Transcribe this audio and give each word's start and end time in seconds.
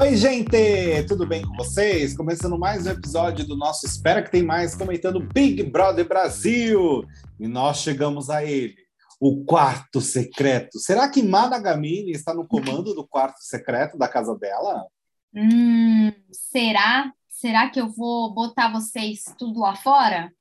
Oi, 0.00 0.16
gente! 0.16 1.04
Tudo 1.08 1.26
bem 1.26 1.42
com 1.42 1.54
vocês? 1.56 2.16
Começando 2.16 2.58
mais 2.58 2.86
um 2.86 2.90
episódio 2.90 3.46
do 3.46 3.56
nosso 3.56 3.86
Espera 3.86 4.22
que 4.22 4.30
tem 4.30 4.42
mais, 4.42 4.74
comentando 4.74 5.20
Big 5.20 5.62
Brother 5.64 6.06
Brasil. 6.06 7.04
E 7.38 7.48
nós 7.48 7.78
chegamos 7.78 8.30
a 8.30 8.44
ele, 8.44 8.76
o 9.20 9.44
quarto 9.44 10.00
secreto. 10.00 10.78
Será 10.78 11.08
que 11.08 11.22
Managamini 11.22 12.12
está 12.12 12.32
no 12.32 12.46
comando 12.46 12.94
do 12.94 13.06
quarto 13.06 13.40
secreto 13.40 13.98
da 13.98 14.06
casa 14.08 14.36
dela? 14.36 14.86
Hum, 15.34 16.12
será? 16.30 17.12
Será 17.28 17.68
que 17.68 17.80
eu 17.80 17.88
vou 17.88 18.32
botar 18.32 18.70
vocês 18.72 19.24
tudo 19.36 19.60
lá 19.60 19.74
fora? 19.74 20.32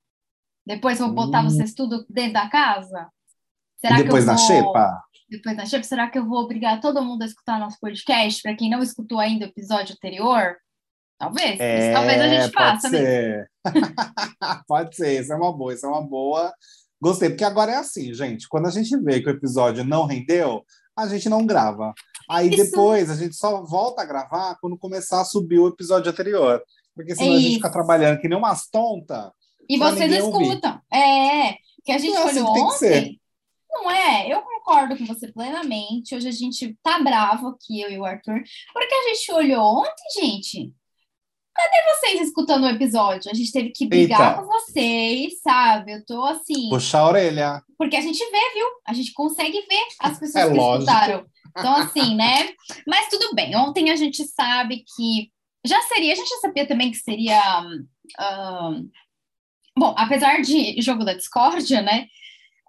Depois 0.66 1.00
vou 1.00 1.12
botar 1.12 1.42
Hum. 1.42 1.50
vocês 1.50 1.74
tudo 1.74 2.06
dentro 2.10 2.34
da 2.34 2.50
casa? 2.50 3.10
Será 3.78 4.00
e 4.00 4.04
depois 4.04 4.26
que 4.26 4.30
eu 4.30 4.34
na 4.34 4.40
vou... 4.40 4.48
xepa? 4.48 5.09
Depois 5.30 5.56
na 5.56 5.66
xepa, 5.66 5.84
será 5.84 6.10
que 6.10 6.18
eu 6.18 6.26
vou 6.26 6.40
obrigar 6.40 6.80
todo 6.82 7.04
mundo 7.04 7.22
a 7.22 7.26
escutar 7.26 7.60
nosso 7.60 7.78
podcast? 7.80 8.42
Para 8.42 8.56
quem 8.56 8.70
não 8.70 8.82
escutou 8.82 9.20
ainda 9.20 9.46
o 9.46 9.50
episódio 9.50 9.94
anterior? 9.94 10.56
Talvez. 11.18 11.52
Isso 11.54 11.94
talvez 11.94 12.22
a 12.22 12.28
gente 12.28 12.42
É, 12.46 12.50
pode 12.52 12.54
faça. 12.82 12.90
mesmo. 12.90 13.06
ser. 13.06 13.52
pode 14.68 14.96
ser, 14.96 15.22
isso 15.22 15.34
é 15.34 15.36
uma 15.36 15.52
boa, 15.56 15.74
isso 15.74 15.86
é 15.86 15.90
uma 15.90 16.02
boa. 16.02 16.54
Gostei, 17.02 17.30
porque 17.30 17.44
agora 17.44 17.72
é 17.72 17.76
assim, 17.76 18.14
gente. 18.14 18.48
Quando 18.48 18.68
a 18.68 18.72
gente 18.72 18.96
vê 18.98 19.22
que 19.22 19.28
o 19.30 19.32
episódio 19.32 19.84
não 19.84 20.06
rendeu, 20.06 20.64
a 20.98 21.08
gente 21.08 21.30
não 21.30 21.46
grava. 21.46 21.94
Aí 22.30 22.50
Isso. 22.50 22.64
depois 22.66 23.10
a 23.10 23.16
gente 23.16 23.36
só 23.36 23.64
volta 23.64 24.02
a 24.02 24.06
gravar 24.06 24.58
quando 24.62 24.78
começar 24.78 25.22
a 25.22 25.26
subir 25.26 25.60
o 25.60 25.68
episódio 25.68 26.12
anterior. 26.12 26.62
Porque 26.96 27.16
senão 27.16 27.36
a 27.36 27.40
gente 27.40 27.56
fica 27.56 27.72
trabalhando 27.72 28.20
que 28.20 28.28
nem 28.28 28.38
umas 28.38 28.68
tontas. 28.70 29.32
E 29.70 29.78
vocês 29.78 30.00
ninguém 30.10 30.22
ouvir. 30.22 30.44
escutam. 30.48 30.82
É, 30.92 31.54
que 31.84 31.92
a 31.92 31.98
gente 31.98 32.16
É 32.16 32.24
assim 32.24 32.42
olhou 32.42 32.54
que 32.54 32.60
ontem. 32.62 33.22
Não 33.72 33.90
é? 33.92 34.28
Eu 34.28 34.42
concordo 34.70 34.96
com 34.96 35.06
você 35.06 35.32
plenamente. 35.32 36.16
Hoje 36.16 36.28
a 36.28 36.32
gente 36.32 36.78
tá 36.84 37.00
bravo 37.00 37.48
aqui, 37.48 37.82
eu 37.82 37.90
e 37.90 37.98
o 37.98 38.06
Arthur, 38.06 38.40
porque 38.72 38.94
a 38.94 39.14
gente 39.16 39.32
olhou 39.32 39.80
ontem, 39.80 40.22
gente. 40.22 40.72
Cadê 41.56 41.96
vocês 41.96 42.22
escutando 42.22 42.64
o 42.64 42.70
episódio? 42.70 43.32
A 43.32 43.34
gente 43.34 43.52
teve 43.52 43.72
que 43.72 43.88
brigar 43.88 44.32
Eita. 44.32 44.42
com 44.42 44.48
vocês, 44.48 45.42
sabe? 45.42 45.94
Eu 45.94 46.06
tô 46.06 46.24
assim. 46.24 46.70
Puxar 46.70 47.00
a 47.00 47.08
orelha. 47.08 47.64
Porque 47.78 47.98
a 47.98 48.02
gente 48.02 48.20
vê, 48.20 48.54
viu? 48.54 48.68
A 48.88 48.94
gente 48.94 49.12
consegue 49.12 49.60
ver 49.68 49.88
as 50.00 50.20
pessoas 50.20 50.46
É 50.46 50.52
que 50.52 50.56
lógico. 50.56 50.84
escutaram. 50.92 51.26
Então, 51.58 51.76
assim, 51.76 52.16
né? 52.16 52.54
Mas 52.88 53.10
tudo 53.10 53.34
bem. 53.34 53.56
Ontem 53.58 53.90
a 53.90 53.96
gente 53.96 54.24
sabe 54.26 54.86
que 54.96 55.32
já 55.66 55.82
seria, 55.82 56.14
a 56.14 56.16
gente 56.16 56.30
já 56.30 56.38
sabia 56.38 56.68
também 56.68 56.92
que 56.92 56.98
seria. 56.98 57.42
hum, 57.62 58.90
bom, 59.78 59.94
apesar 59.98 60.42
de 60.42 60.80
jogo 60.82 61.04
da 61.04 61.14
discórdia, 61.14 61.82
né? 61.82 62.06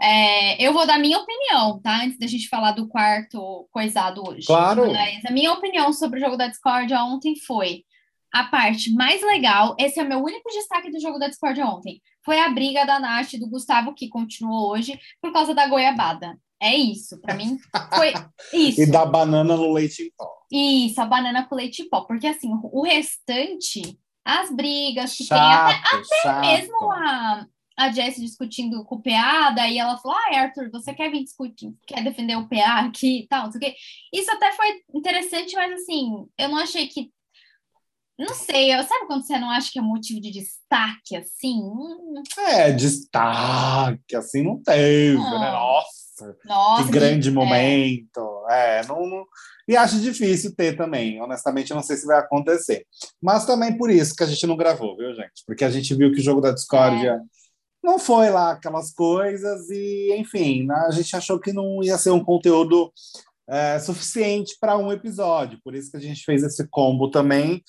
É, 0.01 0.63
eu 0.65 0.73
vou 0.73 0.87
dar 0.87 0.99
minha 0.99 1.19
opinião, 1.19 1.81
tá? 1.81 2.03
Antes 2.03 2.19
da 2.19 2.27
gente 2.27 2.49
falar 2.49 2.73
do 2.73 2.89
quarto 2.89 3.69
coisado 3.71 4.23
hoje. 4.27 4.47
Claro. 4.47 4.91
Mas 4.93 5.25
a 5.25 5.31
minha 5.31 5.53
opinião 5.53 5.93
sobre 5.93 6.19
o 6.19 6.23
jogo 6.23 6.37
da 6.37 6.49
discórdia 6.49 7.03
ontem 7.05 7.35
foi 7.37 7.85
a 8.33 8.45
parte 8.45 8.93
mais 8.95 9.23
legal. 9.23 9.77
Esse 9.79 10.01
é 10.01 10.03
o 10.03 10.09
meu 10.09 10.23
único 10.23 10.49
destaque 10.51 10.91
do 10.91 11.01
jogo 11.01 11.19
da 11.19 11.29
discórdia 11.29 11.67
ontem. 11.67 12.01
Foi 12.25 12.39
a 12.39 12.49
briga 12.49 12.87
da 12.87 12.99
Nath 12.99 13.35
e 13.35 13.39
do 13.39 13.49
Gustavo, 13.49 13.95
que 13.95 14.09
continuou 14.09 14.73
hoje, 14.73 14.99
por 15.21 15.33
causa 15.33 15.55
da 15.55 15.67
goiabada. 15.67 16.39
É 16.63 16.75
isso, 16.77 17.19
pra 17.21 17.35
mim 17.35 17.59
foi 17.95 18.13
isso. 18.53 18.83
E 18.83 18.87
da 18.87 19.07
banana 19.07 19.57
no 19.57 19.73
leite 19.73 20.03
em 20.03 20.13
pó. 20.17 20.29
Isso, 20.53 21.01
a 21.01 21.07
banana 21.07 21.45
com 21.45 21.55
leite 21.55 21.83
em 21.83 21.89
pó. 21.89 22.03
Porque 22.03 22.27
assim, 22.27 22.51
o 22.53 22.83
restante, 22.83 23.99
as 24.25 24.51
brigas 24.55 25.13
que 25.13 25.27
tem, 25.27 25.39
Chato, 25.39 25.81
até 25.95 26.05
chato. 26.23 26.41
mesmo 26.41 26.93
a, 26.93 27.47
a 27.81 27.91
Jessie 27.91 28.25
discutindo 28.25 28.85
com 28.85 28.97
o 28.97 29.03
PA, 29.03 29.51
daí 29.51 29.79
ela 29.79 29.97
falou: 29.97 30.17
Ai, 30.29 30.37
Arthur, 30.37 30.71
você 30.71 30.93
quer 30.93 31.11
vir 31.11 31.25
discutir, 31.25 31.73
quer 31.87 32.05
defender 32.05 32.37
o 32.37 32.47
PA 32.49 32.81
aqui 32.87 33.21
e 33.23 33.27
tal, 33.29 33.45
não 33.45 33.53
sei 33.53 33.59
o 33.59 33.61
quê. 33.65 33.75
Isso 34.13 34.31
até 34.31 34.53
foi 34.53 34.67
interessante, 34.95 35.55
mas 35.57 35.73
assim, 35.81 36.27
eu 36.39 36.49
não 36.49 36.59
achei 36.59 36.87
que. 36.87 37.11
Não 38.19 38.35
sei, 38.35 38.75
eu- 38.75 38.83
sabe 38.85 39.07
quando 39.07 39.27
você 39.27 39.39
não 39.39 39.49
acha 39.51 39.71
que 39.73 39.79
é 39.79 39.83
motivo 39.83 40.21
de 40.21 40.31
destaque, 40.31 41.17
assim? 41.17 41.59
É, 42.39 42.71
destaque, 42.71 44.15
assim 44.15 44.43
não 44.43 44.63
teve, 44.63 45.17
Não. 45.17 45.41
né? 45.41 45.51
Nossa, 45.51 46.37
nossa, 46.45 46.85
que 46.85 46.91
grande 46.91 47.29
é. 47.31 47.33
momento. 47.33 48.47
É, 48.51 48.87
não, 48.87 49.07
não- 49.07 49.25
E 49.67 49.75
acho 49.77 49.99
difícil 50.01 50.55
ter 50.55 50.77
também. 50.77 51.19
Honestamente, 51.23 51.73
não 51.73 51.83
sei 51.83 51.97
se 51.97 52.05
vai 52.07 52.19
acontecer. 52.19 52.85
Mas 53.23 53.47
também 53.47 53.75
por 53.79 53.89
isso 53.91 54.15
que 54.15 54.23
a 54.25 54.27
gente 54.27 54.47
não 54.47 54.57
gravou, 54.57 54.97
viu, 54.99 55.15
gente? 55.15 55.43
Porque 55.47 55.65
a 55.65 55.71
gente 55.71 55.95
viu 55.95 56.13
que 56.13 56.21
o 56.21 56.23
jogo 56.23 56.41
da 56.43 56.51
discórdia 56.53 57.13
É. 57.13 57.40
não 57.83 57.99
foi 57.99 58.31
lá 58.31 58.53
aquelas 58.53 58.93
coisas 58.93 59.69
e, 59.71 60.15
enfim, 60.19 60.67
né, 60.67 60.85
a 60.87 60.91
gente 60.91 61.15
achou 61.17 61.39
que 61.39 61.53
não 61.53 61.83
ia 61.83 61.97
ser 61.99 62.11
um 62.11 62.23
conteúdo 62.23 62.93
é, 63.49 63.79
suficiente 63.79 64.57
para 64.61 64.77
um 64.77 64.93
episódio. 64.93 65.59
Por 65.65 65.75
isso 65.75 65.91
que 65.91 65.97
a 65.97 66.01
gente 66.01 66.23
fez 66.25 66.43
esse 66.43 66.67
combo 66.69 67.11
também 67.11 67.63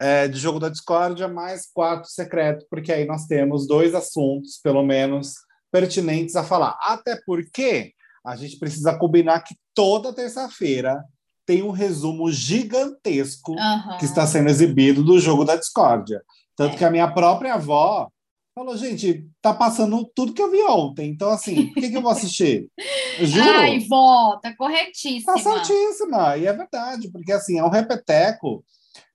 é, 0.00 0.28
de 0.28 0.38
jogo 0.38 0.58
da 0.60 0.68
discórdia 0.68 1.26
mais 1.28 1.66
quarto 1.72 2.06
secreto, 2.08 2.64
porque 2.70 2.92
aí 2.92 3.04
nós 3.06 3.26
temos 3.26 3.66
dois 3.66 3.94
assuntos, 3.94 4.58
pelo 4.62 4.82
menos, 4.82 5.34
pertinentes 5.72 6.36
a 6.36 6.44
falar. 6.44 6.78
Até 6.82 7.18
porque 7.26 7.92
a 8.24 8.36
gente 8.36 8.58
precisa 8.58 8.96
combinar 8.98 9.40
que 9.40 9.54
toda 9.74 10.12
terça-feira 10.12 11.02
tem 11.44 11.62
um 11.62 11.70
resumo 11.70 12.30
gigantesco 12.30 13.54
Aham. 13.58 13.98
que 13.98 14.04
está 14.04 14.26
sendo 14.26 14.48
exibido 14.48 15.02
do 15.04 15.18
jogo 15.20 15.44
da 15.44 15.56
discórdia. 15.56 16.22
Tanto 16.56 16.74
É. 16.74 16.78
que 16.78 16.84
a 16.84 16.90
minha 16.90 17.10
própria 17.12 17.54
avó 17.54 18.08
falou, 18.56 18.74
gente, 18.74 19.28
tá 19.42 19.52
passando 19.52 20.10
tudo 20.14 20.32
que 20.32 20.40
eu 20.40 20.50
vi 20.50 20.62
ontem. 20.62 21.10
Então, 21.10 21.28
assim, 21.28 21.66
por 21.66 21.74
que, 21.74 21.90
que 21.90 21.96
eu 21.96 22.00
vou 22.00 22.10
assistir? 22.10 22.70
Eu 23.18 23.26
juro. 23.26 23.48
Ai, 23.48 23.78
tá 24.42 24.54
corretíssima. 24.56 25.34
Tá 25.34 25.38
certíssima, 25.38 26.36
e 26.36 26.46
é 26.46 26.52
verdade, 26.52 27.10
porque 27.10 27.32
assim, 27.32 27.58
é 27.58 27.64
um 27.64 27.70
repeteco 27.70 28.62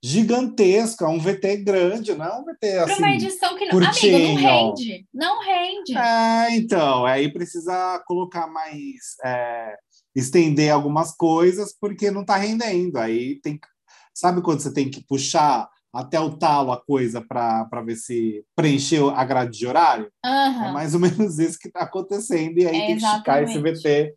gigantesco, 0.04 1.04
é 1.04 1.08
um 1.08 1.20
VT 1.20 1.58
grande, 1.58 2.16
não 2.16 2.26
é 2.26 2.40
um 2.40 2.44
VT 2.44 2.58
Para 2.60 2.84
assim. 2.86 3.04
uma 3.04 3.12
edição 3.12 3.56
que 3.56 3.66
não. 3.66 3.72
curtinho. 3.72 4.16
Amigo, 4.16 4.42
não 4.42 4.42
rende. 4.42 5.06
Não 5.14 5.44
rende. 5.44 5.96
É, 5.98 6.56
então, 6.56 7.06
aí 7.06 7.32
precisa 7.32 8.04
colocar 8.08 8.48
mais. 8.48 9.16
é, 9.24 9.76
estender 10.16 10.72
algumas 10.72 11.16
coisas, 11.16 11.72
porque 11.80 12.10
não 12.10 12.26
tá 12.26 12.36
rendendo. 12.38 12.98
Aí 12.98 13.40
tem. 13.42 13.60
Sabe 14.14 14.42
quando 14.42 14.62
você 14.62 14.74
tem 14.74 14.90
que 14.90 15.06
puxar 15.06 15.70
até 15.94 16.20
o 16.20 16.38
talo 16.38 16.72
a 16.72 16.82
coisa 16.82 17.22
para 17.22 17.82
ver 17.86 17.96
se 17.96 18.46
preencheu 18.56 19.10
a 19.10 19.24
grade 19.26 19.58
de 19.58 19.68
horário? 19.68 20.12
Aham. 20.24 20.68
É 20.68 20.72
mais 20.72 20.94
ou 20.94 21.00
menos 21.00 21.38
isso 21.40 21.60
que 21.60 21.68
está 21.68 21.82
acontecendo, 21.82 22.58
e 22.58 22.68
aí 22.68 22.78
É 22.82 22.86
tem 22.86 22.98
que 22.98 23.04
esticar 23.04 23.44
esse. 23.44 23.60
VT 23.60 24.14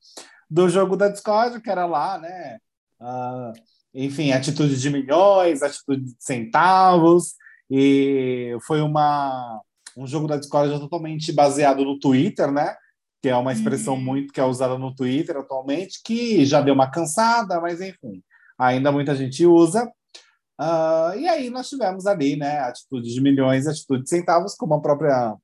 do 0.48 0.68
jogo 0.68 0.96
da 0.96 1.08
Discord, 1.08 1.60
que 1.60 1.70
era 1.70 1.84
lá, 1.86 2.18
né? 2.18 2.58
Ah, 3.00 3.52
enfim, 3.92 4.32
atitude 4.32 4.78
de 4.80 4.90
milhões, 4.90 5.62
atitude 5.62 6.04
de 6.04 6.16
centavos, 6.18 7.34
e 7.70 8.56
foi 8.66 8.80
uma, 8.80 9.60
um 9.96 10.06
jogo 10.06 10.26
da 10.28 10.36
Discord 10.36 10.78
totalmente 10.78 11.32
baseado 11.32 11.84
no 11.84 11.98
Twitter, 11.98 12.52
né? 12.52 12.74
Que 13.22 13.30
é 13.30 13.36
uma 13.36 13.52
expressão 13.52 13.94
Uhum. 13.94 14.00
muito 14.02 14.32
que 14.32 14.40
é 14.40 14.44
usada 14.44 14.76
no 14.78 14.94
Twitter 14.94 15.36
atualmente, 15.38 16.00
que 16.04 16.44
já 16.44 16.60
deu 16.60 16.74
uma 16.74 16.90
cansada, 16.90 17.60
mas 17.60 17.80
enfim, 17.80 18.22
ainda 18.58 18.92
muita 18.92 19.14
gente 19.16 19.44
usa. 19.46 19.90
Ah, 20.58 21.12
e 21.16 21.26
aí 21.26 21.50
nós 21.50 21.68
tivemos 21.68 22.06
ali, 22.06 22.36
né? 22.36 22.58
Atitude 22.60 23.12
de 23.12 23.20
milhões, 23.20 23.66
atitude 23.66 24.04
de 24.04 24.08
centavos, 24.10 24.54
como 24.54 24.74
a 24.74 24.80
própria 24.80 25.34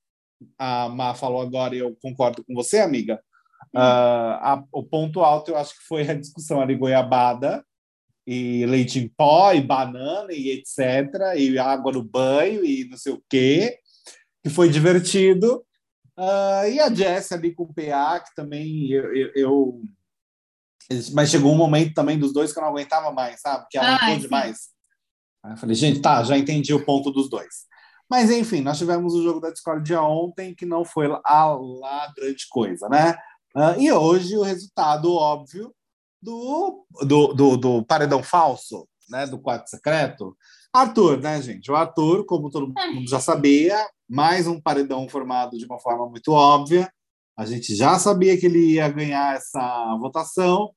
a 0.58 0.88
Má 0.88 1.14
falou 1.14 1.42
agora, 1.42 1.74
e 1.74 1.78
eu 1.78 1.96
concordo 2.00 2.42
com 2.44 2.54
você, 2.54 2.78
amiga. 2.78 3.20
Ah, 3.76 4.54
a- 4.54 4.64
o 4.72 4.82
ponto 4.82 5.20
alto 5.20 5.50
eu 5.50 5.56
acho 5.56 5.74
que 5.78 5.84
foi 5.86 6.08
a 6.08 6.14
discussão 6.14 6.60
ali 6.60 6.74
goiabada 6.74 7.64
e 8.26 8.64
leite 8.66 8.98
em 8.98 9.08
pó 9.08 9.52
e 9.52 9.60
banana 9.60 10.32
e 10.32 10.50
etc 10.50 11.36
e 11.36 11.58
água 11.58 11.92
no 11.92 12.02
banho 12.02 12.64
e 12.64 12.86
não 12.88 12.96
sei 12.96 13.12
o 13.12 13.22
quê 13.28 13.78
que 14.42 14.50
foi 14.50 14.68
divertido 14.68 15.64
Ah, 16.16 16.68
e 16.68 16.80
a 16.80 16.92
Jess 16.92 17.32
ali 17.32 17.54
com 17.54 17.62
o 17.64 17.72
PA 17.72 18.20
que 18.20 18.34
também 18.34 18.90
eu, 18.90 19.14
eu- 19.14 19.32
eu- 19.36 19.82
mas 21.12 21.30
chegou 21.30 21.52
um 21.52 21.56
momento 21.56 21.94
também 21.94 22.18
dos 22.18 22.32
dois 22.32 22.52
que 22.52 22.58
eu 22.58 22.62
não 22.62 22.70
aguentava 22.70 23.10
mais 23.12 23.40
sabe 23.40 23.66
que 23.70 23.78
ela 23.78 23.98
Ai, 24.02 24.08
não 24.08 24.16
sim. 24.16 24.22
demais 24.22 24.58
Aí 25.42 25.52
eu 25.52 25.56
falei 25.56 25.74
gente 25.74 26.00
tá 26.00 26.22
já 26.22 26.36
entendi 26.36 26.72
o 26.74 26.84
ponto 26.84 27.10
dos 27.10 27.28
dois 27.28 27.68
mas 28.08 28.30
enfim 28.30 28.60
nós 28.60 28.78
tivemos 28.78 29.14
o 29.14 29.22
jogo 29.22 29.40
da 29.40 29.50
Discord 29.50 29.82
dia 29.82 30.02
ontem 30.02 30.54
que 30.54 30.66
não 30.66 30.84
foi 30.84 31.08
lá, 31.08 31.20
lá 31.24 32.12
grande 32.16 32.46
coisa 32.48 32.88
né 32.88 33.16
ah, 33.54 33.76
e 33.78 33.90
hoje 33.90 34.36
o 34.36 34.42
resultado 34.42 35.12
óbvio 35.12 35.74
do, 36.22 36.86
do, 37.02 37.34
do, 37.34 37.56
do 37.56 37.84
paredão 37.84 38.22
falso, 38.22 38.86
né? 39.08 39.26
Do 39.26 39.38
quarto 39.38 39.68
secreto. 39.68 40.36
Arthur, 40.72 41.20
né, 41.20 41.40
gente? 41.42 41.70
O 41.70 41.74
Arthur, 41.74 42.24
como 42.24 42.50
todo 42.50 42.68
mundo 42.68 43.08
já 43.08 43.18
sabia, 43.18 43.76
mais 44.08 44.46
um 44.46 44.60
paredão 44.60 45.08
formado 45.08 45.58
de 45.58 45.64
uma 45.64 45.80
forma 45.80 46.08
muito 46.08 46.32
óbvia. 46.32 46.92
A 47.36 47.44
gente 47.44 47.74
já 47.74 47.98
sabia 47.98 48.38
que 48.38 48.46
ele 48.46 48.74
ia 48.74 48.88
ganhar 48.88 49.34
essa 49.34 49.96
votação 49.98 50.70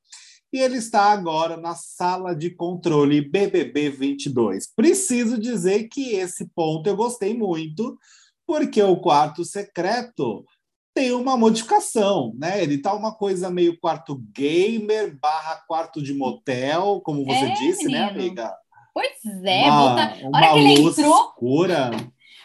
e 0.53 0.59
ele 0.59 0.77
está 0.77 1.05
agora 1.11 1.57
na 1.57 1.73
sala 1.73 2.35
de 2.35 2.51
controle 2.51 3.27
BBB 3.27 3.89
22. 3.89 4.71
Preciso 4.75 5.39
dizer 5.39 5.89
que 5.89 6.11
esse 6.13 6.47
ponto 6.55 6.85
eu 6.88 6.95
gostei 6.95 7.33
muito, 7.35 7.97
porque 8.45 8.81
o 8.83 8.97
quarto 8.97 9.44
secreto 9.44 10.45
tem 10.94 11.11
uma 11.11 11.35
modificação, 11.35 12.33
né? 12.38 12.61
Ele 12.61 12.77
tá 12.77 12.94
uma 12.94 13.15
coisa 13.15 13.50
meio 13.50 13.79
quarto 13.79 14.15
gamer 14.31 15.17
barra 15.19 15.55
quarto 15.67 16.03
de 16.03 16.13
motel, 16.13 17.01
como 17.03 17.25
você 17.25 17.45
É, 17.45 17.53
disse, 17.53 17.85
né, 17.85 18.06
menino. 18.06 18.19
amiga? 18.19 18.56
Pois 18.94 19.44
é, 19.44 19.63
uma, 19.63 20.13
uma 20.17 20.38
hora 20.38 20.53
que 20.53 20.59
ele 20.59 20.81
luz 20.81 20.99
entrou, 20.99 21.29
escura. 21.29 21.89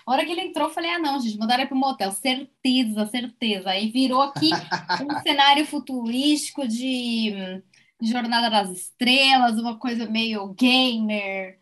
a 0.06 0.10
hora 0.10 0.24
que 0.24 0.32
ele 0.32 0.40
entrou, 0.40 0.68
eu 0.68 0.72
falei, 0.74 0.92
ah, 0.92 0.98
não, 0.98 1.20
gente, 1.20 1.36
mudaram 1.36 1.66
para 1.66 1.76
o 1.76 1.78
motel, 1.78 2.10
certeza, 2.10 3.04
certeza. 3.04 3.68
Aí 3.68 3.90
virou 3.90 4.22
aqui 4.22 4.48
um 5.04 5.20
cenário 5.20 5.66
futurístico 5.66 6.66
de 6.66 7.34
hum, 7.36 7.62
Jornada 8.00 8.48
das 8.48 8.70
Estrelas, 8.70 9.58
uma 9.58 9.78
coisa 9.78 10.08
meio 10.08 10.48
gamer. 10.54 11.58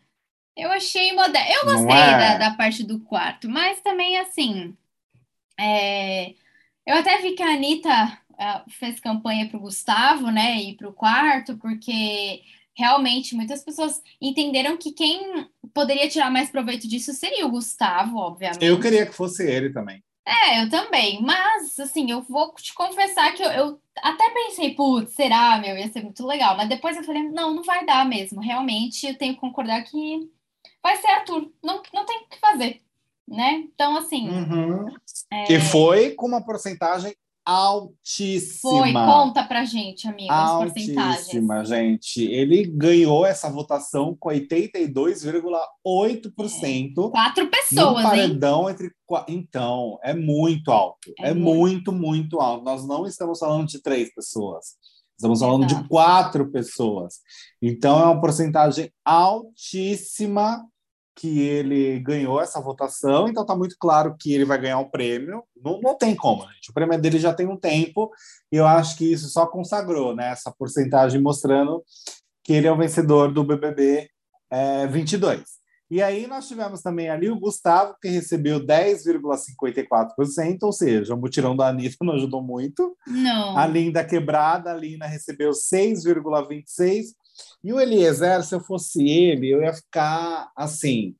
Eu 0.55 0.71
achei 0.71 1.13
moderno. 1.13 1.51
Eu 1.51 1.65
gostei 1.65 1.95
é? 1.95 2.17
da, 2.17 2.37
da 2.37 2.51
parte 2.55 2.83
do 2.83 2.99
quarto, 2.99 3.49
mas 3.49 3.81
também, 3.81 4.17
assim, 4.17 4.75
é, 5.59 6.29
eu 6.85 6.95
até 6.95 7.21
vi 7.21 7.33
que 7.33 7.43
a 7.43 7.53
Anitta 7.53 8.19
ah, 8.37 8.63
fez 8.69 8.99
campanha 8.99 9.47
para 9.47 9.57
o 9.57 9.61
Gustavo, 9.61 10.31
né, 10.31 10.57
e 10.61 10.75
para 10.75 10.87
o 10.87 10.93
quarto, 10.93 11.57
porque 11.57 12.41
realmente 12.75 13.35
muitas 13.35 13.63
pessoas 13.63 14.01
entenderam 14.21 14.77
que 14.77 14.91
quem 14.91 15.47
poderia 15.73 16.07
tirar 16.07 16.29
mais 16.29 16.49
proveito 16.51 16.87
disso 16.87 17.11
seria 17.13 17.45
o 17.45 17.51
Gustavo, 17.51 18.17
obviamente. 18.17 18.63
Eu 18.63 18.79
queria 18.79 19.05
que 19.05 19.13
fosse 19.13 19.43
ele 19.43 19.71
também. 19.71 20.03
É, 20.27 20.61
eu 20.61 20.69
também, 20.69 21.21
mas 21.21 21.79
assim, 21.79 22.11
eu 22.11 22.21
vou 22.21 22.53
te 22.55 22.73
confessar 22.73 23.33
que 23.33 23.41
eu, 23.41 23.49
eu 23.49 23.81
até 24.03 24.29
pensei, 24.31 24.75
putz, 24.75 25.13
será, 25.13 25.57
meu, 25.57 25.77
ia 25.77 25.89
ser 25.89 26.03
muito 26.03 26.25
legal, 26.27 26.57
mas 26.57 26.67
depois 26.67 26.97
eu 26.97 27.03
falei, 27.03 27.23
não, 27.23 27.53
não 27.53 27.63
vai 27.63 27.85
dar 27.85 28.05
mesmo, 28.05 28.41
realmente 28.41 29.07
eu 29.07 29.17
tenho 29.17 29.35
que 29.35 29.39
concordar 29.39 29.81
que 29.83 30.29
vai 30.83 30.97
ser 30.97 31.07
Arthur, 31.07 31.49
não, 31.63 31.81
não 31.93 32.05
tem 32.05 32.17
o 32.17 32.27
que 32.27 32.39
fazer, 32.41 32.81
né? 33.25 33.63
Então, 33.73 33.95
assim, 33.95 34.27
Uhum. 34.29 34.93
é, 35.31 35.53
E 35.53 35.61
foi 35.61 36.11
com 36.11 36.25
uma 36.27 36.43
porcentagem 36.43 37.15
altíssima. 37.47 38.59
foi, 38.61 38.93
conta 38.93 39.43
pra 39.43 39.63
gente, 39.63 40.07
amiga, 40.07 40.33
as 40.33 40.51
porcentagens. 40.57 41.17
Altíssima, 41.19 41.63
gente. 41.65 42.23
Ele 42.23 42.65
ganhou 42.67 43.25
essa 43.25 43.49
votação 43.49 44.15
com 44.19 44.29
82,8%. 44.29 47.09
Quatro 47.11 47.43
num 47.45 47.49
pessoas, 47.49 47.97
hein? 47.97 48.03
paredão 48.03 48.69
entre. 48.69 48.91
qua- 49.05 49.25
Então, 49.29 49.97
é 50.03 50.13
muito 50.13 50.71
alto. 50.71 51.13
É 51.19 51.29
É, 51.29 51.33
muito, 51.33 51.91
muito 51.91 52.39
alto. 52.39 52.63
Nós 52.65 52.85
não 52.87 53.05
estamos 53.05 53.39
falando 53.39 53.67
de 53.67 53.81
três 53.81 54.13
pessoas. 54.13 54.75
Estamos 55.17 55.39
falando 55.39 55.65
Exato. 55.65 55.81
de 55.83 55.89
quatro 55.89 56.51
pessoas. 56.51 57.15
Então, 57.61 57.99
é 57.99 58.03
uma 58.05 58.21
porcentagem 58.21 58.91
altíssima 59.03 60.63
que 61.17 61.39
ele 61.39 61.99
ganhou 61.99 62.39
essa 62.39 62.61
votação. 62.61 63.27
Então, 63.27 63.41
está 63.41 63.55
muito 63.55 63.75
claro 63.79 64.15
que 64.17 64.31
ele 64.31 64.45
vai 64.45 64.61
ganhar 64.61 64.77
um 64.77 64.89
prêmio. 64.89 65.43
Não, 65.61 65.81
não 65.81 65.97
tem 65.97 66.15
como, 66.15 66.43
gente. 66.53 66.69
O 66.69 66.73
prêmio 66.73 67.01
dele 67.01 67.17
já 67.17 67.33
tem 67.33 67.47
um 67.47 67.57
tempo. 67.57 68.11
E 68.51 68.55
eu 68.55 68.67
acho 68.67 68.95
que 68.95 69.11
isso 69.11 69.27
só 69.29 69.47
consagrou, 69.47 70.15
né? 70.15 70.29
Essa 70.29 70.51
porcentagem 70.51 71.19
mostrando 71.19 71.83
que 72.43 72.53
ele 72.53 72.67
é 72.67 72.71
o 72.71 72.77
vencedor 72.77 73.33
do 73.33 73.43
BBB 73.43 74.07
é, 74.51 74.85
22. 74.85 75.43
E 75.89 76.03
aí 76.03 76.27
nós 76.27 76.47
tivemos 76.47 76.81
também 76.81 77.09
ali 77.09 77.29
o 77.29 77.39
Gustavo, 77.39 77.95
que 78.01 78.09
recebeu 78.09 78.59
10,54%, 78.59 80.57
ou 80.63 80.73
seja, 80.73 81.15
o 81.15 81.17
mutirão 81.17 81.55
da 81.55 81.69
Anitta 81.69 81.97
não 82.05 82.13
ajudou 82.13 82.43
muito. 82.43 82.95
Não. 83.07 83.57
A 83.57 83.65
Linda 83.65 84.03
Quebrada, 84.03 84.71
a 84.71 84.75
Lina 84.75 85.07
recebeu 85.07 85.51
6,26%. 85.51 87.05
E 87.67 87.73
o 87.73 87.81
Eliezer, 87.81 88.41
se 88.43 88.55
eu 88.55 88.61
fosse 88.61 89.05
ele, 89.05 89.49
eu 89.49 89.61
ia 89.61 89.73
ficar 89.73 90.49
assim. 90.55 91.13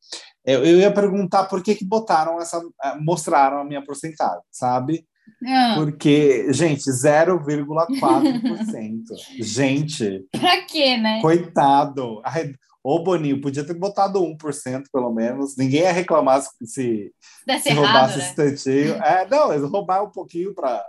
Eu, 0.45 0.63
eu 0.63 0.77
ia 0.77 0.93
perguntar 0.93 1.43
por 1.45 1.61
que, 1.61 1.75
que 1.75 1.83
botaram 1.83 2.39
essa. 2.39 2.61
eh, 2.85 2.95
mostraram 3.01 3.59
a 3.59 3.65
minha 3.65 3.83
porcentagem, 3.83 4.39
sabe? 4.49 5.05
Ah, 5.45 5.73
Porque, 5.75 6.53
gente, 6.53 6.89
0,4%. 6.89 9.03
gente, 9.43 10.25
pra 10.31 10.63
quê, 10.63 10.95
né? 10.95 11.19
Coitado. 11.21 12.21
Ai, 12.23 12.53
Ô, 12.81 13.03
Boninho, 13.03 13.41
podia 13.41 13.65
ter 13.65 13.73
botado 13.73 14.21
1% 14.21 14.83
pelo 14.93 15.11
menos. 15.11 15.57
Ninguém 15.57 15.81
ia 15.81 15.91
reclamar 15.91 16.41
se, 16.41 16.49
se, 16.61 17.11
se 17.59 17.69
errado, 17.69 17.85
roubasse 17.85 18.17
né? 18.17 18.23
esse 18.23 18.33
tantinho. 18.33 18.93
É, 19.03 19.27
não, 19.29 19.51
eles 19.51 19.69
roubaram 19.69 20.05
um 20.05 20.11
pouquinho 20.11 20.55
para. 20.55 20.81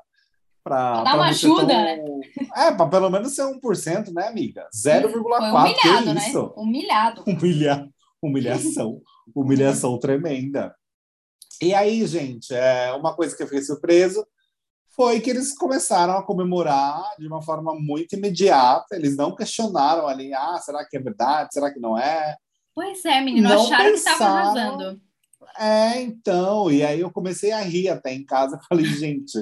Pra, 0.68 0.92
Pra 0.92 1.02
dar 1.04 1.14
uma 1.16 1.28
ajuda, 1.28 1.66
tão- 1.66 1.84
né? 1.84 2.04
É, 2.56 2.70
para 2.72 2.86
pelo 2.88 3.10
menos 3.10 3.34
ser 3.34 3.42
1%, 3.44 4.12
né, 4.12 4.28
amiga? 4.28 4.68
Foi 4.72 4.92
0,4%. 4.92 5.74
Que 5.80 5.88
humilhado, 5.88 6.14
né? 6.14 6.28
isso? 6.28 6.52
Humilhado. 6.56 7.22
Humilha... 7.26 7.88
Humilhação. 8.22 9.00
Humilhação 9.34 9.98
tremenda. 9.98 10.74
E 11.62 11.72
aí, 11.72 12.04
gente, 12.06 12.52
é, 12.54 12.92
uma 12.92 13.14
coisa 13.14 13.36
que 13.36 13.42
eu 13.42 13.46
fiquei 13.46 13.62
surpreso 13.62 14.26
foi 14.94 15.20
que 15.20 15.30
eles 15.30 15.56
começaram 15.56 16.14
a 16.14 16.22
comemorar 16.24 17.02
de 17.18 17.26
uma 17.28 17.40
forma 17.40 17.72
muito 17.74 18.14
imediata. 18.16 18.96
Eles 18.96 19.16
não 19.16 19.34
questionaram 19.34 20.08
ali, 20.08 20.34
ah, 20.34 20.58
será 20.60 20.84
que 20.84 20.96
é 20.96 21.00
verdade? 21.00 21.50
Será 21.52 21.72
que 21.72 21.78
não 21.78 21.96
é? 21.96 22.36
Pois 22.74 23.04
é, 23.04 23.20
menino, 23.20 23.48
Não 23.48 23.62
acharam 23.62 23.84
que 23.84 23.90
estavam 23.98 24.18
pensaram. 24.18 24.60
arrasando. 24.74 25.00
É, 25.58 26.00
então. 26.00 26.70
E 26.70 26.84
aí 26.84 27.00
eu 27.00 27.10
comecei 27.10 27.52
a 27.52 27.60
rir 27.60 27.88
até 27.88 28.12
em 28.12 28.24
casa. 28.24 28.58
Falei, 28.68 28.84
gente, 28.86 29.38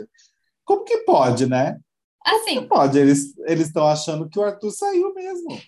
como 0.67 0.85
que 0.85 0.99
pode, 0.99 1.47
né? 1.47 1.79
Assim, 2.23 2.57
Não 2.57 2.67
pode. 2.69 2.99
Eles 2.99 3.35
eles 3.47 3.69
estão 3.69 3.87
achando 3.87 4.29
que 4.29 4.39
o 4.39 4.43
Arthur 4.45 4.71
saiu 4.71 5.15
mesmo. 5.15 5.59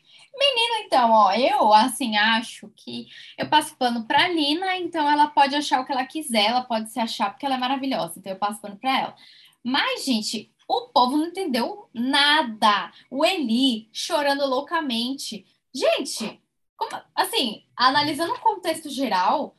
Então, 0.88 1.10
ó, 1.10 1.32
eu 1.32 1.72
assim 1.74 2.16
acho 2.16 2.72
que 2.74 3.08
eu 3.36 3.46
passo 3.48 3.76
pano 3.76 4.06
pra 4.06 4.26
Lina, 4.26 4.74
então 4.78 5.08
ela 5.08 5.26
pode 5.28 5.54
achar 5.54 5.80
o 5.80 5.84
que 5.84 5.92
ela 5.92 6.06
quiser, 6.06 6.46
ela 6.46 6.62
pode 6.62 6.90
se 6.90 6.98
achar 6.98 7.30
porque 7.30 7.44
ela 7.44 7.56
é 7.56 7.58
maravilhosa, 7.58 8.14
então 8.18 8.32
eu 8.32 8.38
passo 8.38 8.58
pano 8.60 8.76
pra 8.76 8.98
ela. 8.98 9.16
Mas, 9.62 10.06
gente, 10.06 10.50
o 10.66 10.88
povo 10.88 11.18
não 11.18 11.26
entendeu 11.26 11.90
nada. 11.92 12.90
O 13.10 13.22
Eli 13.22 13.88
chorando 13.92 14.46
loucamente. 14.46 15.44
Gente, 15.74 16.40
como- 16.74 17.02
assim, 17.14 17.64
analisando 17.76 18.32
o 18.32 18.40
contexto 18.40 18.88
geral, 18.88 19.54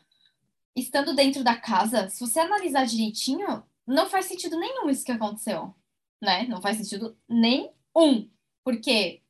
estando 0.76 1.16
dentro 1.16 1.44
da 1.44 1.56
casa, 1.56 2.10
se 2.10 2.20
você 2.20 2.40
analisar 2.40 2.86
direitinho, 2.88 3.64
não 3.90 4.08
faz 4.08 4.26
sentido 4.26 4.58
nenhum 4.60 4.90
isso 4.90 5.04
que 5.04 5.12
aconteceu, 5.12 5.74
né? 6.22 6.46
Não 6.48 6.62
faz 6.62 6.78
sentido 6.78 7.18
nenhum. 7.28 8.30
Porque 8.64 9.22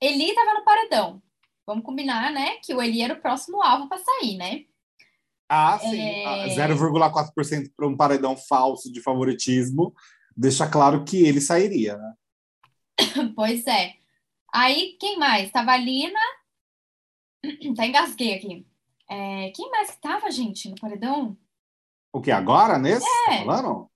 Eli 0.00 0.34
tava 0.34 0.54
no 0.54 0.64
paredão. 0.64 1.22
Vamos 1.66 1.84
combinar, 1.84 2.30
né? 2.30 2.56
Que 2.62 2.74
o 2.74 2.82
Eli 2.82 3.00
era 3.00 3.14
o 3.14 3.20
próximo 3.20 3.62
alvo 3.62 3.88
para 3.88 4.02
sair, 4.02 4.36
né? 4.36 4.64
Ah, 5.48 5.78
sim. 5.78 5.98
É. 5.98 6.26
Ah, 6.26 6.46
0,4% 6.48 7.72
para 7.74 7.88
um 7.88 7.96
paredão 7.96 8.36
falso 8.36 8.92
de 8.92 9.00
favoritismo 9.00 9.94
deixa 10.36 10.68
claro 10.68 11.04
que 11.04 11.24
ele 11.24 11.40
sairia, 11.40 11.96
né? 11.96 12.14
Pois 13.34 13.66
é. 13.66 13.94
Aí, 14.52 14.96
quem 15.00 15.18
mais? 15.18 15.50
Tava 15.50 15.72
a 15.72 15.76
Lina. 15.76 16.20
Tá 17.76 17.86
engasguei 17.86 18.34
aqui. 18.34 18.66
É, 19.08 19.50
quem 19.50 19.70
mais 19.70 19.90
que 19.90 20.00
tava, 20.00 20.30
gente, 20.30 20.68
no 20.68 20.76
paredão? 20.76 21.36
O 22.12 22.20
que, 22.20 22.30
agora, 22.30 22.78
nesse? 22.78 23.06
É. 23.28 23.38
Tá 23.38 23.44
falando? 23.44 23.91